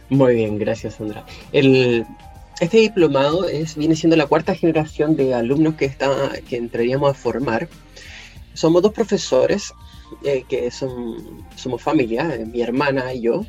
Muy 0.10 0.36
bien, 0.36 0.58
gracias 0.58 0.96
Sandra. 0.96 1.26
El, 1.54 2.06
este 2.62 2.78
diplomado 2.78 3.50
es, 3.50 3.76
viene 3.76 3.96
siendo 3.96 4.16
la 4.16 4.28
cuarta 4.28 4.54
generación 4.54 5.16
de 5.16 5.34
alumnos 5.34 5.74
que, 5.74 5.86
está, 5.86 6.32
que 6.48 6.58
entraríamos 6.58 7.10
a 7.10 7.14
formar. 7.16 7.68
Somos 8.54 8.84
dos 8.84 8.94
profesores 8.94 9.74
eh, 10.24 10.44
que 10.48 10.70
son, 10.70 11.44
somos 11.56 11.82
familia, 11.82 12.36
eh, 12.36 12.46
mi 12.46 12.62
hermana 12.62 13.14
y 13.16 13.22
yo. 13.22 13.46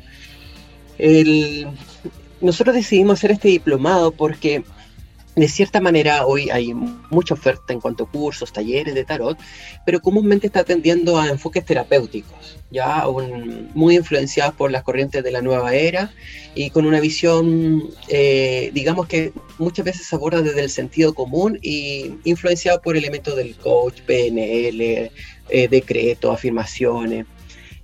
nosotros 2.41 2.75
decidimos 2.75 3.19
hacer 3.19 3.31
este 3.31 3.49
diplomado 3.49 4.11
porque 4.11 4.63
de 5.35 5.47
cierta 5.47 5.79
manera 5.79 6.25
hoy 6.25 6.49
hay 6.49 6.73
mucha 6.73 7.35
oferta 7.35 7.71
en 7.71 7.81
cuanto 7.81 8.05
a 8.05 8.09
cursos, 8.09 8.51
talleres 8.51 8.95
de 8.95 9.03
tarot, 9.03 9.37
pero 9.85 10.01
comúnmente 10.01 10.47
está 10.47 10.61
atendiendo 10.61 11.19
a 11.19 11.29
enfoques 11.29 11.65
terapéuticos, 11.65 12.57
ya 12.73 13.05
muy 13.73 13.95
influenciados 13.95 14.55
por 14.55 14.71
las 14.71 14.83
corrientes 14.83 15.23
de 15.23 15.31
la 15.31 15.41
nueva 15.41 15.75
era 15.75 16.11
y 16.55 16.71
con 16.71 16.85
una 16.85 16.99
visión, 16.99 17.83
eh, 18.09 18.71
digamos 18.73 19.07
que 19.07 19.31
muchas 19.59 19.85
veces 19.85 20.07
se 20.07 20.15
aborda 20.15 20.41
desde 20.41 20.61
el 20.61 20.69
sentido 20.69 21.13
común 21.13 21.59
y 21.61 22.15
influenciado 22.23 22.81
por 22.81 22.97
elementos 22.97 23.35
del 23.35 23.55
coach, 23.55 24.01
PNL, 24.01 25.11
eh, 25.49 25.67
decreto, 25.69 26.31
afirmaciones, 26.31 27.27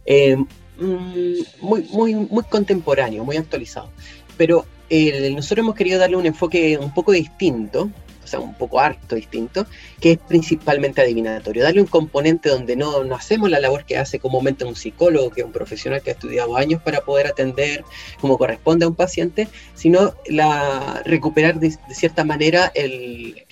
eh, 0.05 0.35
mm, 0.35 1.33
muy, 1.61 1.83
muy, 1.91 2.15
muy 2.15 2.43
contemporáneo, 2.49 3.23
muy 3.23 3.37
actualizado. 3.37 3.91
Pero 4.37 4.65
nosotros 4.89 5.59
hemos 5.59 5.75
querido 5.75 5.99
darle 5.99 6.17
un 6.17 6.25
enfoque 6.25 6.79
un 6.79 6.91
poco 6.91 7.11
distinto, 7.11 7.91
sea, 8.29 8.39
un 8.39 8.53
poco 8.53 8.79
harto 8.79 9.15
distinto, 9.15 9.65
que 9.99 10.13
es 10.13 10.17
principalmente 10.19 11.01
adivinatorio. 11.01 11.63
Darle 11.63 11.81
un 11.81 11.87
componente 11.87 12.49
donde 12.49 12.75
no, 12.75 13.03
no 13.03 13.15
hacemos 13.15 13.49
la 13.49 13.59
labor 13.59 13.85
que 13.85 13.97
hace 13.97 14.19
comúnmente 14.19 14.65
un 14.65 14.75
psicólogo, 14.75 15.29
que 15.31 15.41
es 15.41 15.45
un 15.45 15.51
profesional 15.51 16.01
que 16.01 16.11
ha 16.11 16.13
estudiado 16.13 16.55
años 16.55 16.81
para 16.81 17.01
poder 17.01 17.27
atender 17.27 17.83
como 18.21 18.37
corresponde 18.37 18.85
a 18.85 18.89
un 18.89 18.95
paciente, 18.95 19.47
sino 19.75 20.13
la, 20.27 21.01
recuperar 21.05 21.59
de, 21.59 21.75
cierta 21.91 22.23
manera 22.23 22.71
el, 22.75 23.45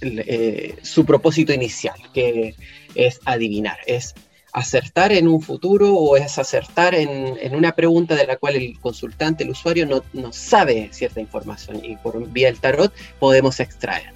eh, 0.00 0.76
su 0.82 1.04
propósito 1.04 1.52
inicial, 1.52 1.96
que 2.12 2.54
es 2.94 3.20
adivinar, 3.24 3.78
es 3.86 4.14
acertar 4.56 5.12
en 5.12 5.28
un 5.28 5.42
futuro 5.42 5.94
o 5.94 6.16
es 6.16 6.38
acertar 6.38 6.94
en, 6.94 7.54
una 7.54 7.72
pregunta 7.72 8.14
de 8.14 8.26
la 8.26 8.38
cual 8.38 8.56
el 8.56 8.80
consultante, 8.80 9.44
el 9.44 9.50
usuario, 9.50 9.84
no, 9.84 10.02
no, 10.14 10.32
sabe 10.32 10.88
cierta 10.92 11.20
información 11.20 11.84
y 11.84 11.96
por 11.96 12.26
vía 12.30 12.46
del 12.46 12.58
tarot 12.58 12.90
podemos 13.18 13.60
extraer. 13.60 14.12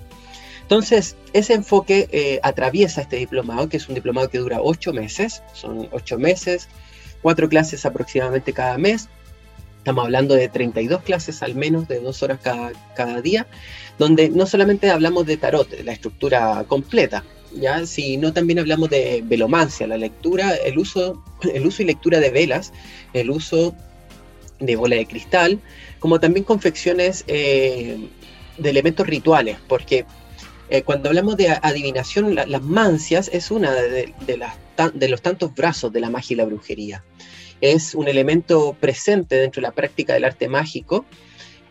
Entonces, 0.62 1.14
ese 1.34 1.52
enfoque 1.52 2.08
eh, 2.10 2.40
atraviesa 2.42 3.02
este 3.02 3.16
diplomado, 3.16 3.68
que 3.68 3.76
es 3.76 3.86
un 3.90 3.94
diplomado 3.94 4.30
que 4.30 4.38
dura 4.38 4.62
ocho 4.62 4.94
meses, 4.94 5.42
son 5.52 5.90
ocho 5.92 6.16
meses, 6.16 6.68
cuatro 7.20 7.46
clases 7.50 7.84
aproximadamente 7.84 8.54
cada 8.54 8.78
mes, 8.78 9.10
estamos 9.76 10.06
hablando 10.06 10.34
de 10.36 10.48
32 10.48 11.02
clases 11.02 11.42
al 11.42 11.54
menos, 11.54 11.86
de 11.86 12.00
dos 12.00 12.22
horas 12.22 12.38
cada, 12.42 12.72
cada 12.96 13.20
día, 13.20 13.46
donde 13.98 14.30
no 14.30 14.46
solamente 14.46 14.90
hablamos 14.90 15.26
de 15.26 15.36
tarot, 15.36 15.68
la 15.84 15.92
estructura 15.92 16.64
completa, 16.66 17.24
¿ya? 17.54 17.86
Si 17.86 18.16
no 18.16 18.32
también 18.32 18.58
hablamos 18.58 18.90
de 18.90 19.22
velomancia, 19.24 19.86
la 19.86 19.96
lectura, 19.96 20.54
el 20.54 20.78
uso, 20.78 21.22
el 21.54 21.66
uso 21.66 21.82
y 21.82 21.86
lectura 21.86 22.20
de 22.20 22.30
velas, 22.30 22.72
el 23.12 23.30
uso 23.30 23.74
de 24.58 24.76
bola 24.76 24.96
de 24.96 25.06
cristal, 25.06 25.60
como 25.98 26.20
también 26.20 26.44
confecciones 26.44 27.24
eh, 27.26 28.08
de 28.58 28.70
elementos 28.70 29.06
rituales, 29.06 29.58
porque 29.68 30.04
eh, 30.68 30.82
cuando 30.82 31.08
hablamos 31.08 31.36
de 31.36 31.48
adivinación, 31.50 32.34
las 32.34 32.62
mancias 32.62 33.30
es 33.32 33.50
una 33.50 33.72
de, 33.72 34.12
de 34.94 35.08
los 35.08 35.22
tantos 35.22 35.54
brazos 35.54 35.92
de 35.92 36.00
la 36.00 36.10
magia 36.10 36.34
y 36.34 36.36
la 36.36 36.44
brujería. 36.44 37.04
Es 37.60 37.94
un 37.94 38.08
elemento 38.08 38.76
presente 38.78 39.36
dentro 39.36 39.60
de 39.60 39.68
la 39.68 39.74
práctica 39.74 40.14
del 40.14 40.24
arte 40.24 40.48
mágico 40.48 41.04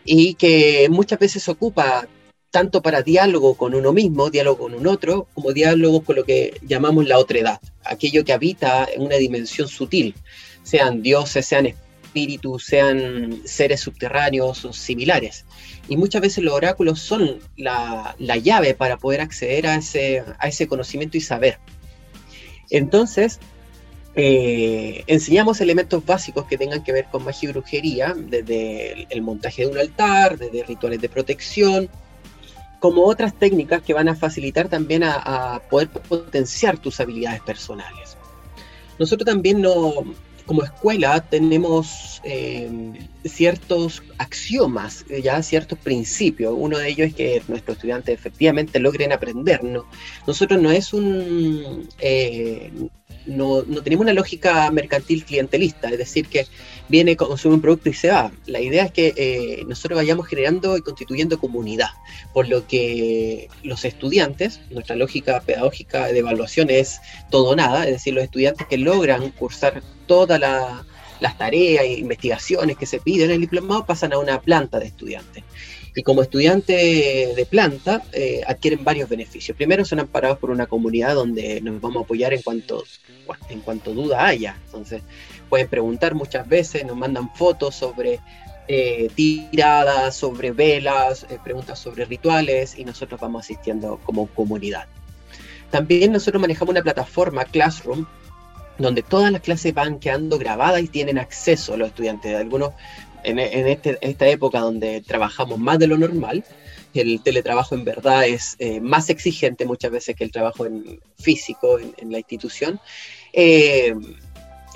y 0.04 0.34
que 0.34 0.88
muchas 0.90 1.18
veces 1.18 1.48
ocupa 1.48 2.06
tanto 2.50 2.82
para 2.82 3.02
diálogo 3.02 3.54
con 3.54 3.74
uno 3.74 3.92
mismo, 3.92 4.30
diálogo 4.30 4.64
con 4.64 4.74
un 4.74 4.86
otro, 4.86 5.28
como 5.34 5.52
diálogo 5.52 6.02
con 6.02 6.16
lo 6.16 6.24
que 6.24 6.58
llamamos 6.66 7.06
la 7.06 7.18
otredad, 7.18 7.60
aquello 7.84 8.24
que 8.24 8.32
habita 8.32 8.88
en 8.92 9.02
una 9.02 9.16
dimensión 9.16 9.68
sutil, 9.68 10.14
sean 10.62 11.02
dioses, 11.02 11.46
sean 11.46 11.66
espíritus, 11.66 12.64
sean 12.64 13.40
seres 13.44 13.80
subterráneos 13.80 14.64
o 14.64 14.72
similares. 14.72 15.44
Y 15.88 15.96
muchas 15.96 16.22
veces 16.22 16.44
los 16.44 16.54
oráculos 16.54 17.00
son 17.00 17.38
la, 17.56 18.14
llave 18.18 18.74
para 18.74 18.96
poder 18.96 19.20
acceder 19.20 19.66
a 19.66 19.76
ese, 19.76 20.24
a 20.38 20.48
ese 20.48 20.66
conocimiento 20.66 21.16
y 21.16 21.20
saber. 21.20 21.58
Entonces, 22.68 23.38
eh, 24.16 25.04
enseñamos 25.06 25.60
elementos 25.60 26.04
básicos 26.04 26.46
que 26.46 26.58
tengan 26.58 26.82
que 26.82 26.92
ver 26.92 27.06
con 27.10 27.24
magia 27.24 27.48
y 27.48 27.52
brujería, 27.52 28.14
desde 28.16 29.06
el 29.08 29.22
montaje 29.22 29.62
de 29.62 29.68
un 29.68 29.78
altar, 29.78 30.36
desde 30.36 30.64
rituales 30.64 31.00
de 31.00 31.08
protección, 31.08 31.88
como 32.80 33.04
otras 33.04 33.34
técnicas 33.34 33.82
que 33.82 33.94
van 33.94 34.08
a 34.08 34.16
facilitar 34.16 34.68
también 34.68 35.04
a, 35.04 35.62
poder 35.70 35.88
potenciar 35.90 36.78
tus 36.78 36.98
habilidades 36.98 37.42
personales. 37.42 38.16
Nosotros 38.98 39.26
también 39.26 39.60
no, 39.60 39.92
como 40.46 40.64
escuela 40.64 41.20
tenemos 41.20 42.20
eh, 42.24 42.68
ciertos 43.24 44.02
axiomas, 44.18 45.04
ya 45.22 45.42
ciertos 45.42 45.78
principios. 45.78 46.54
Uno 46.56 46.78
de 46.78 46.88
ellos 46.88 47.08
es 47.08 47.14
que 47.14 47.42
nuestros 47.48 47.76
estudiantes 47.76 48.14
efectivamente 48.18 48.80
logren 48.80 49.12
aprender. 49.12 49.60
Nosotros 50.26 50.60
no 50.60 50.70
es 50.70 50.92
un, 50.92 51.86
eh, 51.98 52.72
no, 53.26 53.62
tenemos 53.62 54.04
una 54.04 54.14
lógica 54.14 54.70
mercantil 54.70 55.24
clientelista, 55.24 55.88
es 55.90 55.98
decir, 55.98 56.26
que 56.26 56.46
viene, 56.90 57.16
consume 57.16 57.54
un 57.54 57.60
producto 57.60 57.88
y 57.88 57.94
se 57.94 58.10
va. 58.10 58.32
La 58.46 58.60
idea 58.60 58.84
es 58.84 58.92
que 58.92 59.14
eh, 59.16 59.64
nosotros 59.66 59.96
vayamos 59.96 60.26
generando 60.26 60.76
y 60.76 60.82
constituyendo 60.82 61.38
comunidad, 61.38 61.90
por 62.32 62.48
lo 62.48 62.66
que 62.66 63.48
los 63.62 63.84
estudiantes, 63.84 64.60
nuestra 64.70 64.96
lógica 64.96 65.40
pedagógica 65.40 66.08
de 66.08 66.18
evaluación 66.18 66.68
es 66.68 67.00
todo 67.30 67.54
nada, 67.56 67.84
es 67.84 67.92
decir, 67.92 68.12
los 68.12 68.24
estudiantes 68.24 68.66
que 68.66 68.76
logran 68.76 69.30
cursar 69.30 69.82
todas 70.06 70.40
las 70.40 71.38
tareas 71.38 71.84
e 71.84 71.94
investigaciones 71.94 72.76
que 72.76 72.86
se 72.86 72.98
piden 72.98 73.30
en 73.30 73.36
el 73.36 73.40
diplomado 73.42 73.86
pasan 73.86 74.12
a 74.12 74.18
una 74.18 74.40
planta 74.40 74.80
de 74.80 74.86
estudiantes 74.86 75.44
y 75.94 76.02
como 76.02 76.22
estudiante 76.22 77.32
de 77.36 77.46
planta 77.46 78.02
eh, 78.12 78.42
adquieren 78.46 78.84
varios 78.84 79.08
beneficios. 79.08 79.56
Primero 79.56 79.84
son 79.84 80.00
amparados 80.00 80.38
por 80.38 80.50
una 80.50 80.66
comunidad 80.66 81.14
donde 81.14 81.60
nos 81.60 81.80
vamos 81.80 82.02
a 82.02 82.04
apoyar 82.04 82.32
en 82.32 82.42
cuanto, 82.42 82.84
en 83.48 83.60
cuanto 83.60 83.92
duda 83.92 84.26
haya. 84.26 84.56
Entonces 84.66 85.02
pueden 85.50 85.68
preguntar 85.68 86.14
muchas 86.14 86.48
veces, 86.48 86.86
nos 86.86 86.96
mandan 86.96 87.34
fotos 87.34 87.74
sobre 87.74 88.20
eh, 88.68 89.10
tiradas, 89.14 90.14
sobre 90.16 90.52
velas, 90.52 91.26
eh, 91.28 91.38
preguntas 91.42 91.78
sobre 91.78 92.04
rituales 92.04 92.78
y 92.78 92.84
nosotros 92.84 93.20
vamos 93.20 93.44
asistiendo 93.44 94.00
como 94.04 94.28
comunidad. 94.28 94.86
También 95.70 96.12
nosotros 96.12 96.40
manejamos 96.40 96.70
una 96.72 96.82
plataforma 96.82 97.44
Classroom 97.44 98.06
donde 98.78 99.02
todas 99.02 99.30
las 99.30 99.42
clases 99.42 99.74
van 99.74 99.98
quedando 99.98 100.38
grabadas 100.38 100.82
y 100.82 100.88
tienen 100.88 101.18
acceso 101.18 101.74
a 101.74 101.76
los 101.76 101.88
estudiantes. 101.88 102.34
Algunos 102.34 102.70
en, 103.24 103.38
este, 103.38 103.98
esta 104.00 104.28
época 104.28 104.60
donde 104.60 105.02
trabajamos 105.02 105.58
más 105.58 105.78
de 105.78 105.86
lo 105.86 105.98
normal, 105.98 106.44
el 106.94 107.22
teletrabajo 107.22 107.74
en 107.74 107.84
verdad 107.84 108.26
es 108.26 108.56
eh, 108.58 108.80
más 108.80 109.10
exigente 109.10 109.64
muchas 109.66 109.90
veces 109.90 110.16
que 110.16 110.24
el 110.24 110.32
trabajo 110.32 110.66
en 110.66 111.00
físico 111.18 111.78
en, 111.78 112.10
la 112.10 112.18
institución, 112.18 112.80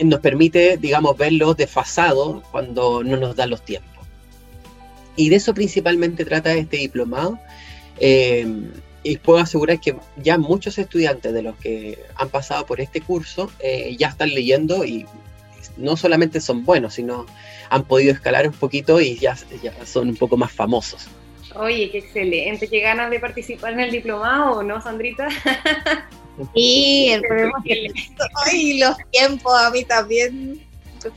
nos 0.03 0.21
permite, 0.21 0.77
digamos, 0.77 1.17
verlo 1.17 1.55
desfasado 1.55 2.43
cuando 2.51 3.03
no 3.05 3.17
nos 3.17 3.37
dan 3.37 3.51
los 3.51 3.63
tiempos. 3.63 3.91
Y 5.17 5.29
de 5.29 5.37
eso 5.37 5.55
principalmente 5.55 6.25
trata 6.25 6.53
este 6.55 6.79
diplomado. 6.79 7.39
Eh, 8.01 8.47
y 9.07 9.19
puedo 9.19 9.39
asegurar 9.39 9.81
que 9.81 9.95
ya 10.17 10.39
muchos 10.39 10.79
estudiantes 10.79 11.33
de 11.33 11.43
los 11.43 11.57
que 11.57 11.99
han 12.17 12.31
pasado 12.31 12.65
por 12.65 12.81
este 12.81 13.03
curso 13.03 13.51
ya 13.99 14.09
están 14.09 14.31
leyendo 14.31 14.83
y 14.87 15.07
no 15.77 15.97
solamente 15.97 16.41
son 16.41 16.65
buenos, 16.65 16.95
sino 16.95 17.27
han 17.71 17.85
podido 17.85 18.13
escalar 18.13 18.47
un 18.47 18.55
poquito 18.55 19.01
y 19.01 19.17
ya, 19.17 19.37
ya 19.63 19.73
son 19.85 20.09
un 20.09 20.17
poco 20.17 20.37
más 20.37 20.53
famosos. 20.53 21.09
Oye, 21.57 21.91
qué 21.91 21.99
excelente, 21.99 22.69
qué 22.69 22.81
ganas 22.81 23.11
de 23.11 23.21
participar 23.21 23.75
en 23.75 23.81
el 23.81 23.91
diplomado, 23.91 24.63
¿no, 24.63 24.81
Sandrita? 24.81 25.29
Sí, 26.55 27.11
el 27.13 27.23
problema 27.23 27.63
es 27.65 27.65
que 27.65 27.93
Ay, 28.47 28.79
los 28.79 28.97
tiempos 29.11 29.55
a 29.55 29.71
mí 29.71 29.85
también 29.85 30.61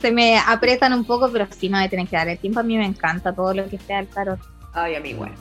se 0.00 0.10
me 0.12 0.38
apretan 0.38 0.92
un 0.92 1.04
poco, 1.04 1.30
pero 1.30 1.46
sí 1.50 1.68
me 1.68 1.88
tener 1.88 2.06
que 2.06 2.16
dar 2.16 2.28
el 2.28 2.38
tiempo. 2.38 2.60
A 2.60 2.62
mí 2.62 2.76
me 2.76 2.86
encanta 2.86 3.34
todo 3.34 3.54
lo 3.54 3.68
que 3.68 3.78
sea 3.78 4.00
el 4.00 4.06
tarot. 4.06 4.38
Ay, 4.72 4.94
a 4.94 5.00
mí 5.00 5.10
igual. 5.10 5.32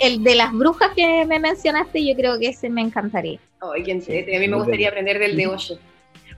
El, 0.00 0.22
de 0.22 0.34
las 0.34 0.52
brujas 0.52 0.90
que 0.94 1.24
me 1.24 1.38
mencionaste, 1.38 2.04
yo 2.04 2.14
creo 2.14 2.38
que 2.38 2.48
ese 2.48 2.68
me 2.68 2.82
encantaría. 2.82 3.40
Ay, 3.60 3.82
quién 3.82 4.00
A 4.00 4.38
mí 4.38 4.48
me 4.48 4.56
gustaría 4.56 4.88
aprender 4.88 5.18
del 5.18 5.36
de 5.36 5.46
8. 5.46 5.78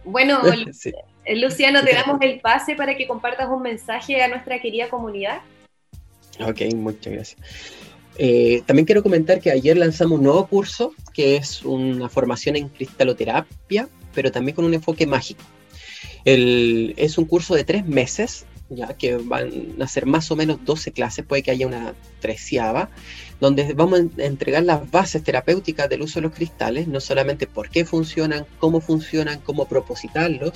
Bueno, 0.05 0.41
Luciano, 1.35 1.85
te 1.85 1.93
damos 1.93 2.21
el 2.23 2.41
pase 2.41 2.75
para 2.75 2.97
que 2.97 3.07
compartas 3.07 3.49
un 3.49 3.63
mensaje 3.63 4.23
a 4.23 4.29
nuestra 4.29 4.61
querida 4.61 4.89
comunidad. 4.89 5.41
Ok, 6.41 6.63
muchas 6.75 7.13
gracias. 7.13 7.78
Eh, 8.19 8.63
también 8.67 8.85
quiero 8.85 9.05
comentar 9.05 9.41
que 9.41 9.53
ayer 9.53 9.77
lanzamos 9.77 10.19
un 10.19 10.25
nuevo 10.25 10.47
curso 10.49 10.93
que 11.15 11.37
es 11.37 11.65
una 11.65 12.09
formación 12.09 12.57
en 12.57 12.69
cristaloterapia, 12.69 13.89
pero 14.13 14.33
también 14.33 14.57
con 14.57 14.65
un 14.65 14.75
enfoque 14.75 15.07
mágico. 15.07 15.43
es 16.25 17.17
un 17.17 17.25
curso 17.25 17.55
de 17.55 17.65
tres 17.65 17.87
meses, 17.87 18.45
ya 18.71 18.89
que 18.95 19.17
van 19.17 19.77
a 19.81 19.87
ser 19.87 20.05
más 20.05 20.31
o 20.31 20.37
menos 20.37 20.59
12 20.65 20.93
clases, 20.93 21.25
puede 21.25 21.43
que 21.43 21.53
haya 21.53 21.67
una 21.67 21.95
treceava, 22.21 22.91
donde 23.41 23.73
vamos 23.73 24.01
a 24.01 24.25
entregar 24.25 24.65
las 24.65 24.91
bases 24.91 25.23
terapéuticas 25.23 25.89
del 25.89 26.03
uso 26.03 26.19
de 26.19 26.27
los 26.27 26.35
cristales, 26.35 26.89
no 26.89 27.01
solamente 27.01 27.47
por 27.47 27.71
qué 27.71 27.85
funcionan, 27.85 28.47
cómo 28.59 28.81
funcionan, 28.81 29.41
cómo 29.41 29.67
propositarlos, 29.67 30.53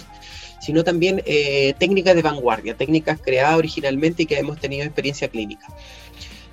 sino 0.61 0.85
también 0.85 1.23
eh, 1.27 1.75
técnicas 1.79 2.15
de 2.17 2.23
vanguardia, 2.23 2.77
técnicas 2.77 3.21
creadas 3.21 3.57
originalmente 3.57 4.25
y 4.25 4.27
que 4.27 4.39
hemos 4.39 4.61
tenido 4.61 4.85
experiencia 4.85 5.29
clínica 5.29 5.67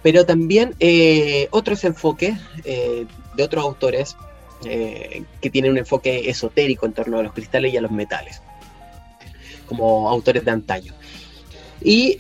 pero 0.02 0.26
también 0.26 0.76
eh, 0.80 1.48
otros 1.52 1.84
enfoques 1.84 2.38
eh, 2.64 3.06
de 3.36 3.44
otros 3.44 3.64
autores 3.64 4.16
eh, 4.66 5.24
que 5.42 5.50
tienen 5.50 5.72
un 5.72 5.78
enfoque 5.78 6.30
esotérico 6.30 6.86
en 6.86 6.94
torno 6.94 7.20
a 7.20 7.24
los 7.24 7.34
cristales 7.34 7.74
y 7.74 7.78
a 7.78 7.82
los 7.82 7.92
metales, 7.92 8.42
como 9.66 10.10
autores 10.10 10.46
de 10.46 10.52
antaño. 10.52 10.94
Y 11.82 12.18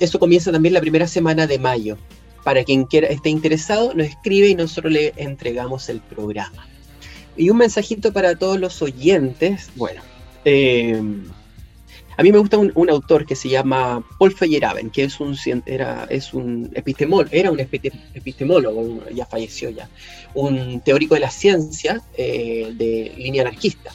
eso 0.00 0.18
comienza 0.18 0.50
también 0.50 0.72
la 0.72 0.80
primera 0.80 1.06
semana 1.06 1.46
de 1.46 1.58
mayo. 1.58 1.98
Para 2.44 2.64
quien 2.64 2.84
quiera, 2.84 3.08
esté 3.08 3.28
interesado, 3.28 3.92
nos 3.92 4.06
escribe 4.06 4.48
y 4.48 4.54
nosotros 4.54 4.90
le 4.90 5.12
entregamos 5.16 5.90
el 5.90 6.00
programa. 6.00 6.66
Y 7.36 7.50
un 7.50 7.58
mensajito 7.58 8.12
para 8.14 8.36
todos 8.36 8.58
los 8.58 8.80
oyentes. 8.80 9.68
Bueno, 9.74 10.00
a 12.16 12.22
mí 12.22 12.32
me 12.32 12.38
gusta 12.38 12.56
un, 12.56 12.90
autor 12.90 13.26
que 13.26 13.36
se 13.36 13.48
llama 13.48 14.02
Paul 14.18 14.32
Feyerabend, 14.32 14.90
que 14.90 15.04
es 15.04 15.20
un, 15.20 15.36
era, 15.66 16.06
es 16.08 16.32
un 16.32 16.70
epistemólogo, 16.74 17.28
era 17.30 17.50
un 17.50 17.60
epistemólogo, 17.60 19.02
ya 19.12 19.26
falleció 19.26 19.68
ya, 19.68 19.88
un 20.34 20.80
teórico 20.80 21.14
de 21.14 21.20
la 21.20 21.30
ciencia 21.30 22.00
eh, 22.16 22.72
de 22.74 23.12
línea 23.18 23.42
anarquista. 23.42 23.92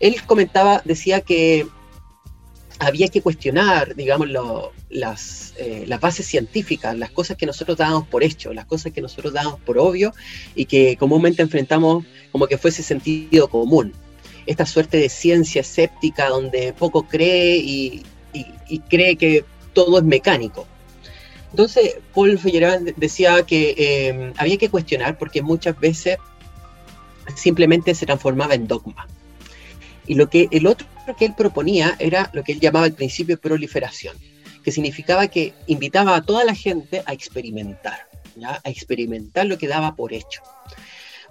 Él 0.00 0.16
comentaba, 0.26 0.80
decía 0.84 1.20
que 1.20 1.66
había 2.78 3.08
que 3.08 3.20
cuestionar, 3.20 3.94
digamos, 3.94 4.28
las, 4.88 5.52
eh, 5.58 5.84
las 5.86 6.00
bases 6.00 6.26
científicas, 6.26 6.96
las 6.96 7.10
cosas 7.10 7.36
que 7.36 7.44
nosotros 7.44 7.76
dábamos 7.76 8.08
por 8.08 8.22
hecho, 8.22 8.54
las 8.54 8.64
cosas 8.64 8.92
que 8.92 9.02
nosotros 9.02 9.34
dábamos 9.34 9.60
por 9.60 9.78
obvio 9.78 10.14
y 10.54 10.64
que 10.64 10.96
comúnmente 10.96 11.42
enfrentamos 11.42 12.06
como 12.32 12.46
que 12.46 12.56
fuese 12.56 12.82
sentido 12.82 13.48
común 13.48 13.92
esta 14.48 14.64
suerte 14.64 14.96
de 14.96 15.10
ciencia 15.10 15.60
escéptica 15.60 16.30
donde 16.30 16.72
poco 16.72 17.02
cree 17.02 17.56
y, 17.56 18.02
cree 18.88 19.16
que 19.16 19.44
todo 19.74 19.98
es 19.98 20.04
mecánico. 20.04 20.66
Entonces, 21.50 21.96
Paul 22.14 22.38
Feyerabend 22.38 22.94
decía 22.96 23.42
que 23.44 23.74
eh, 23.76 24.32
había 24.36 24.56
que 24.56 24.70
cuestionar 24.70 25.18
porque 25.18 25.42
muchas 25.42 25.78
veces 25.78 26.16
simplemente 27.36 27.94
se 27.94 28.06
transformaba 28.06 28.54
en 28.54 28.66
dogma. 28.66 29.06
Y 30.06 30.14
lo 30.14 30.30
que 30.30 30.48
el 30.50 30.66
otro 30.66 30.86
que 31.18 31.26
él 31.26 31.34
proponía 31.36 31.94
era 31.98 32.30
lo 32.32 32.42
que 32.42 32.52
él 32.52 32.60
llamaba 32.60 32.86
el 32.86 32.94
principio 32.94 33.36
de 33.36 33.42
proliferación, 33.42 34.16
que 34.64 34.72
significaba 34.72 35.28
que 35.28 35.52
invitaba 35.66 36.16
a 36.16 36.22
toda 36.22 36.44
la 36.44 36.54
gente 36.54 37.02
a 37.04 37.12
experimentar, 37.12 38.08
a 38.42 38.70
experimentar 38.70 39.44
lo 39.44 39.58
que 39.58 39.68
daba 39.68 39.94
por 39.94 40.14
hecho. 40.14 40.40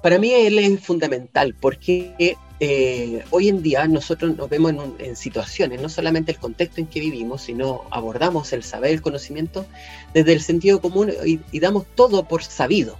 Para 0.03 0.19
mí 0.19 0.31
él 0.31 0.59
es 0.59 0.79
fundamental 0.79 1.55
porque 1.59 2.37
eh, 2.59 3.23
hoy 3.29 3.49
en 3.49 3.61
día 3.61 3.87
nosotros 3.87 4.35
nos 4.35 4.49
vemos 4.49 4.73
en, 4.97 5.15
situaciones, 5.15 5.79
no 5.79 5.89
solamente 5.89 6.31
el 6.31 6.39
contexto 6.39 6.81
en 6.81 6.87
que 6.87 6.99
vivimos, 6.99 7.43
sino 7.43 7.83
abordamos 7.91 8.51
el 8.51 8.63
saber, 8.63 8.91
el 8.91 9.01
conocimiento 9.01 9.67
desde 10.13 10.33
el 10.33 10.41
sentido 10.41 10.81
común 10.81 11.13
y, 11.23 11.59
damos 11.59 11.85
todo 11.95 12.27
por 12.27 12.43
sabido. 12.43 12.97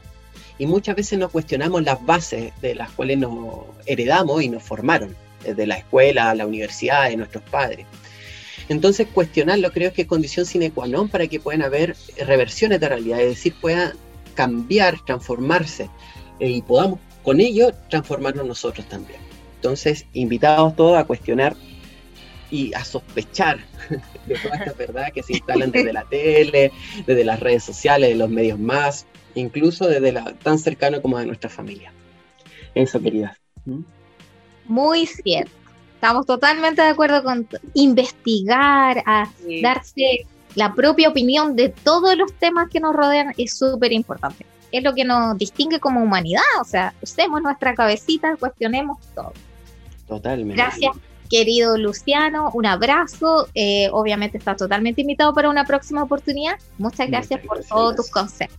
Y 0.60 0.68
muchas 0.68 0.96
veces 0.96 1.18
nos 1.18 1.32
cuestionamos 1.32 1.84
las 1.84 2.04
bases 2.06 2.52
de 2.62 2.76
las 2.76 2.92
cuales 2.92 3.18
nos 3.18 3.66
heredamos 3.86 4.44
y 4.44 4.50
nos 4.50 4.64
formaron, 4.64 5.16
desde 5.44 5.66
la 5.66 5.78
escuela, 5.78 6.34
la 6.36 6.46
universidad, 6.46 7.10
de 7.10 7.18
nuestros 7.18 7.44
padres. 7.44 7.86
Entonces 8.70 9.08
cuestionarlo 9.12 9.72
creo 9.72 9.94
que 9.94 10.04
es 10.04 10.08
condición 10.08 10.46
sine 10.46 10.72
qua 10.72 10.88
non 10.88 11.10
para 11.10 11.28
que 11.28 11.40
puedan 11.40 11.62
haber 11.62 11.96
reversiones 12.18 12.80
de 12.80 12.90
realidad, 12.90 13.22
es 13.22 13.30
decir, 13.30 13.56
puedan 13.62 13.94
cambiar, 14.36 15.00
transformarse 15.06 15.90
eh, 16.40 16.50
y 16.50 16.62
podamos 16.62 17.00
con 17.24 17.40
ello 17.40 17.72
transformarnos 17.90 18.46
nosotros 18.46 18.88
también. 18.88 19.27
Entonces, 19.58 20.06
invitados 20.14 20.76
todos 20.76 20.98
a 20.98 21.06
cuestionar 21.06 21.56
y 22.50 22.74
a 22.74 22.84
sospechar 22.86 23.60
de 24.28 24.36
toda 24.36 24.56
esta 24.56 24.74
verdad 24.74 25.12
que 25.14 25.24
se 25.24 25.34
instalan 25.34 25.72
desde 25.72 25.92
la 25.92 26.06
tele, 26.06 26.72
desde 27.06 27.24
las 27.26 27.40
redes 27.40 27.64
sociales, 27.64 28.10
de 28.10 28.16
los 28.16 28.30
medios 28.30 28.60
más, 28.60 29.06
incluso 29.36 29.88
desde 29.88 30.12
la, 30.12 30.34
tan 30.36 30.60
cercano 30.60 31.02
como 31.02 31.18
de 31.18 31.26
nuestra 31.26 31.50
familia. 31.50 31.92
Eso, 32.76 33.02
querida. 33.02 33.38
¿Mm? 33.66 33.82
Muy 34.66 35.06
cierto. 35.08 35.52
Estamos 35.96 36.28
totalmente 36.28 36.84
de 36.84 36.90
acuerdo 36.90 37.24
con 37.24 37.48
investigar, 37.74 39.02
a 39.08 39.28
darse 39.64 40.28
la 40.54 40.76
propia 40.76 41.10
opinión 41.10 41.56
de 41.56 41.70
todos 41.70 42.16
los 42.16 42.32
temas 42.34 42.70
que 42.70 42.80
nos 42.80 42.96
rodean 42.96 43.34
es 43.38 43.58
súper 43.58 43.92
importante 43.92 44.46
es 44.72 44.84
lo 44.84 44.94
que 44.94 45.06
nos 45.06 45.38
distingue 45.38 45.80
como 45.80 46.02
humanidad. 46.02 46.42
O 46.62 46.64
sea, 46.64 46.94
usemos 47.02 47.42
nuestra 47.42 47.74
cabecita, 47.76 48.36
cuestionemos 48.38 48.98
todo. 49.14 49.34
Totalmente. 50.08 50.56
Gracias, 50.56 50.96
querido 51.30 51.78
Luciano. 51.78 52.52
Un 52.54 52.66
abrazo. 52.66 53.48
Eh, 53.54 53.90
obviamente 53.92 54.38
estás 54.38 54.58
totalmente 54.58 55.02
invitado 55.02 55.34
para 55.34 55.50
una 55.50 55.66
próxima 55.66 56.04
oportunidad. 56.04 56.56
Muchas 56.78 57.10
gracias 57.10 57.42
por 57.42 57.64
todos 57.64 57.96
tus 57.96 58.10
conceptos. 58.10 58.58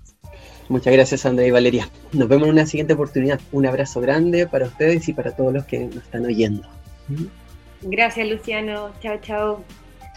Muchas 0.69 0.93
gracias, 0.93 1.25
Andrea 1.25 1.49
y 1.49 1.51
Valeria. 1.51 1.89
Nos 2.13 2.29
vemos 2.29 2.47
en 2.47 2.53
una 2.53 2.67
siguiente 2.67 2.93
oportunidad. 2.93 3.41
Un 3.53 3.67
abrazo 3.67 4.03
grande 4.03 4.47
para 4.47 4.67
ustedes 4.67 5.09
y 5.09 5.15
para 5.15 5.35
todos 5.35 5.53
los 5.53 5.65
que 5.65 5.79
nos 5.79 5.97
están 5.97 6.27
oyendo. 6.27 6.69
Gracias, 7.81 8.29
Luciano. 8.29 8.91
Chao, 9.01 9.19
chao. 9.23 9.65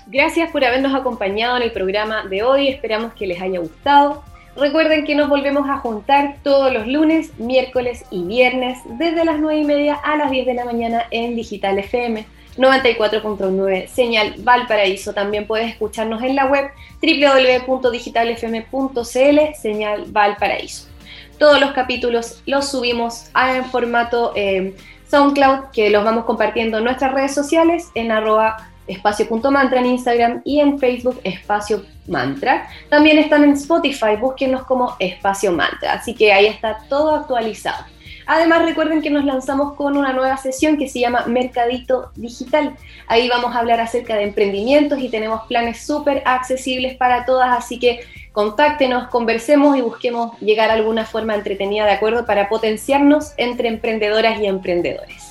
Gracias 0.08 0.52
por 0.52 0.66
habernos 0.66 0.94
acompañado 0.94 1.56
en 1.56 1.64
el 1.64 1.72
programa 1.72 2.26
de 2.26 2.44
hoy. 2.44 2.68
Esperamos 2.68 3.14
que 3.14 3.28
les 3.28 3.42
haya 3.42 3.60
gustado. 3.60 4.24
Recuerden 4.56 5.06
que 5.06 5.16
nos 5.16 5.30
volvemos 5.30 5.70
a 5.70 5.78
juntar 5.78 6.36
todos 6.44 6.74
los 6.74 6.86
lunes, 6.86 7.40
miércoles 7.40 8.04
y 8.12 8.24
viernes 8.24 8.80
desde 8.86 9.24
las 9.24 9.40
9 9.40 9.62
y 9.62 9.64
media 9.64 9.96
a 9.96 10.18
las 10.18 10.30
10 10.30 10.46
de 10.46 10.54
la 10.54 10.66
mañana 10.66 11.06
en 11.10 11.36
Digital 11.36 11.80
FM 11.80 12.26
94.9 12.58 13.88
Señal 13.88 14.36
Valparaíso. 14.40 15.14
También 15.14 15.48
puedes 15.48 15.70
escucharnos 15.70 16.22
en 16.22 16.36
la 16.36 16.48
web 16.48 16.70
www.digitalfm.cl 17.02 19.56
Señal 19.56 20.04
Valparaíso. 20.08 20.90
Todos 21.38 21.62
los 21.62 21.72
capítulos 21.72 22.44
los 22.46 22.70
subimos 22.70 23.32
en 23.36 23.64
formato 23.66 24.34
eh, 24.36 24.76
SoundCloud 25.10 25.72
que 25.74 25.90
los 25.90 26.04
vamos 26.04 26.26
compartiendo 26.26 26.80
en 26.80 26.84
nuestras 26.84 27.14
redes 27.14 27.34
sociales 27.34 27.88
en 27.96 28.12
arroba 28.12 28.71
espacio.mantra 28.88 29.80
en 29.80 29.86
Instagram 29.86 30.42
y 30.44 30.60
en 30.60 30.80
Facebook 30.80 31.20
espacio 31.24 31.84
mantra. 32.08 32.68
También 32.90 33.18
están 33.20 33.44
en 33.44 33.52
Spotify, 33.52 34.16
búsquenos 34.20 34.64
como 34.64 34.96
espacio 35.00 35.52
mantra, 35.52 35.94
así 35.94 36.14
que 36.14 36.34
ahí 36.34 36.48
está 36.48 36.80
todo 36.90 37.16
actualizado. 37.16 37.86
Además 38.28 38.64
recuerden 38.64 39.02
que 39.02 39.10
nos 39.10 39.26
lanzamos 39.26 39.74
con 39.74 39.98
una 39.98 40.14
nueva 40.14 40.38
sesión 40.38 40.78
que 40.78 40.88
se 40.88 41.00
llama 41.00 41.26
Mercadito 41.28 42.12
Digital. 42.16 42.76
Ahí 43.08 43.28
vamos 43.28 43.56
a 43.56 43.60
hablar 43.60 43.80
acerca 43.80 44.16
de 44.16 44.24
emprendimientos 44.24 45.00
y 45.00 45.10
tenemos 45.10 45.42
planes 45.48 45.86
súper 45.86 46.22
accesibles 46.26 46.96
para 46.96 47.26
todas, 47.26 47.58
así 47.58 47.80
que 47.80 48.02
contáctenos, 48.32 49.10
conversemos 49.10 49.76
y 49.78 49.82
busquemos 49.82 50.40
llegar 50.40 50.70
a 50.70 50.76
alguna 50.76 51.06
forma 51.06 51.36
entretenida 51.36 51.86
de 51.86 51.92
acuerdo 51.92 52.26
para 52.26 52.48
potenciarnos 52.48 53.34
entre 53.38 53.68
emprendedoras 53.68 54.40
y 54.40 54.46
emprendedores 54.46 55.31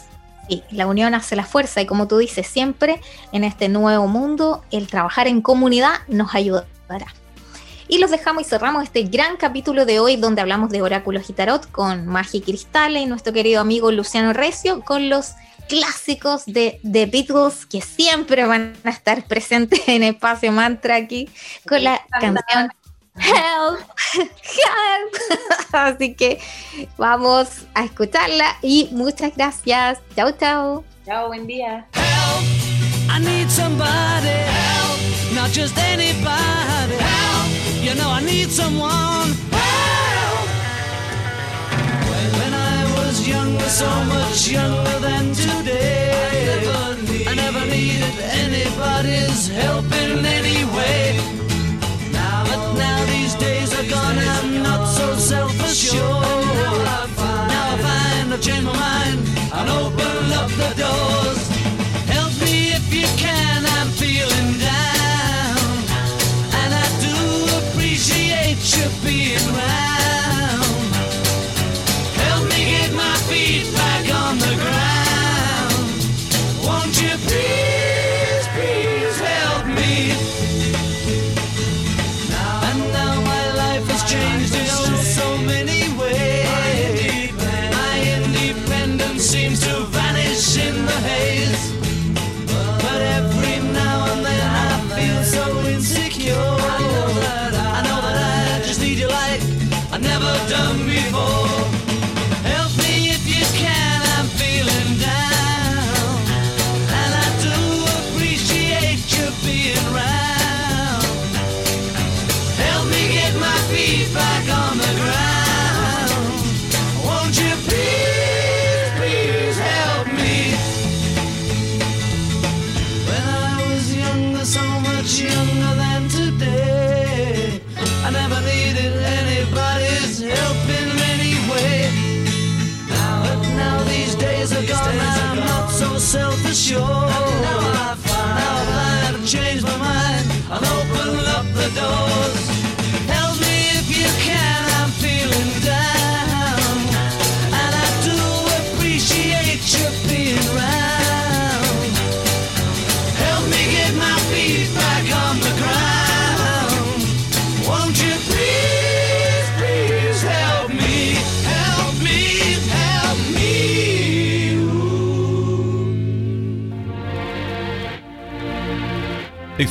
Sí, 0.50 0.64
la 0.72 0.88
unión 0.88 1.14
hace 1.14 1.36
la 1.36 1.44
fuerza 1.44 1.80
y 1.80 1.86
como 1.86 2.08
tú 2.08 2.18
dices 2.18 2.44
siempre, 2.44 3.00
en 3.30 3.44
este 3.44 3.68
nuevo 3.68 4.08
mundo, 4.08 4.64
el 4.72 4.88
trabajar 4.88 5.28
en 5.28 5.42
comunidad 5.42 5.92
nos 6.08 6.34
ayudará. 6.34 7.06
Y 7.86 7.98
los 7.98 8.10
dejamos 8.10 8.42
y 8.42 8.46
cerramos 8.46 8.82
este 8.82 9.04
gran 9.04 9.36
capítulo 9.36 9.86
de 9.86 10.00
hoy 10.00 10.16
donde 10.16 10.40
hablamos 10.40 10.70
de 10.70 10.82
oráculos 10.82 11.30
y 11.30 11.34
tarot 11.34 11.70
con 11.70 12.04
Magia 12.06 12.38
y 12.38 12.40
Cristales 12.40 13.00
y 13.00 13.06
nuestro 13.06 13.32
querido 13.32 13.60
amigo 13.60 13.92
Luciano 13.92 14.32
Recio 14.32 14.80
con 14.80 15.08
los 15.08 15.34
clásicos 15.68 16.46
de 16.46 16.80
The 16.82 17.06
Beatles 17.06 17.64
que 17.64 17.80
siempre 17.80 18.44
van 18.44 18.72
a 18.82 18.90
estar 18.90 19.24
presentes 19.28 19.82
en 19.86 20.02
Espacio 20.02 20.50
Mantra 20.50 20.96
aquí 20.96 21.28
con 21.64 21.84
la 21.84 22.04
canción 22.10 22.70
Help, 23.20 23.80
help. 24.14 25.14
Así 25.72 26.14
que 26.14 26.40
vamos 26.96 27.66
a 27.74 27.84
escucharla 27.84 28.56
y 28.62 28.88
muchas 28.92 29.36
gracias. 29.36 29.98
Chao, 30.16 30.32
chao. 30.32 30.84
Chao, 31.04 31.28
buen 31.28 31.46
día. 31.46 31.86
Help, 31.92 32.44
I 33.10 33.20
need 33.20 33.48
somebody. 33.50 34.28
Help, 34.28 35.34
not 35.34 35.50
just 35.50 35.76
anybody. 35.78 36.96
Help, 36.96 37.50
you 37.82 37.94
know 37.94 38.10
I 38.10 38.22
need 38.24 38.50
someone. 38.50 39.34
Help. 39.50 40.48
When, 42.08 42.30
when 42.40 42.54
I 42.54 42.84
was 42.96 43.26
younger, 43.28 43.68
so 43.68 43.88
much 44.04 44.48
younger 44.48 44.98
than 45.00 45.32
today, 45.34 46.10
I 46.26 46.44
never, 46.46 47.30
I 47.30 47.34
never 47.34 47.66
needed 47.66 48.18
anybody's 48.32 49.48
help 49.48 49.84
in 49.92 50.24
any 50.24 50.64
way. 50.76 50.99
sure. 55.80 55.98
Now 55.98 56.74
I 56.84 57.06
find, 57.16 57.48
now 57.48 57.72
I 57.72 57.78
find 57.78 58.34
I've 58.34 58.42
changed 58.42 58.66
my 58.66 58.72
mind 58.72 59.18
and 59.56 59.70
opened 59.70 60.32
up 60.32 60.50
the 60.50 60.70
doors. 60.76 61.39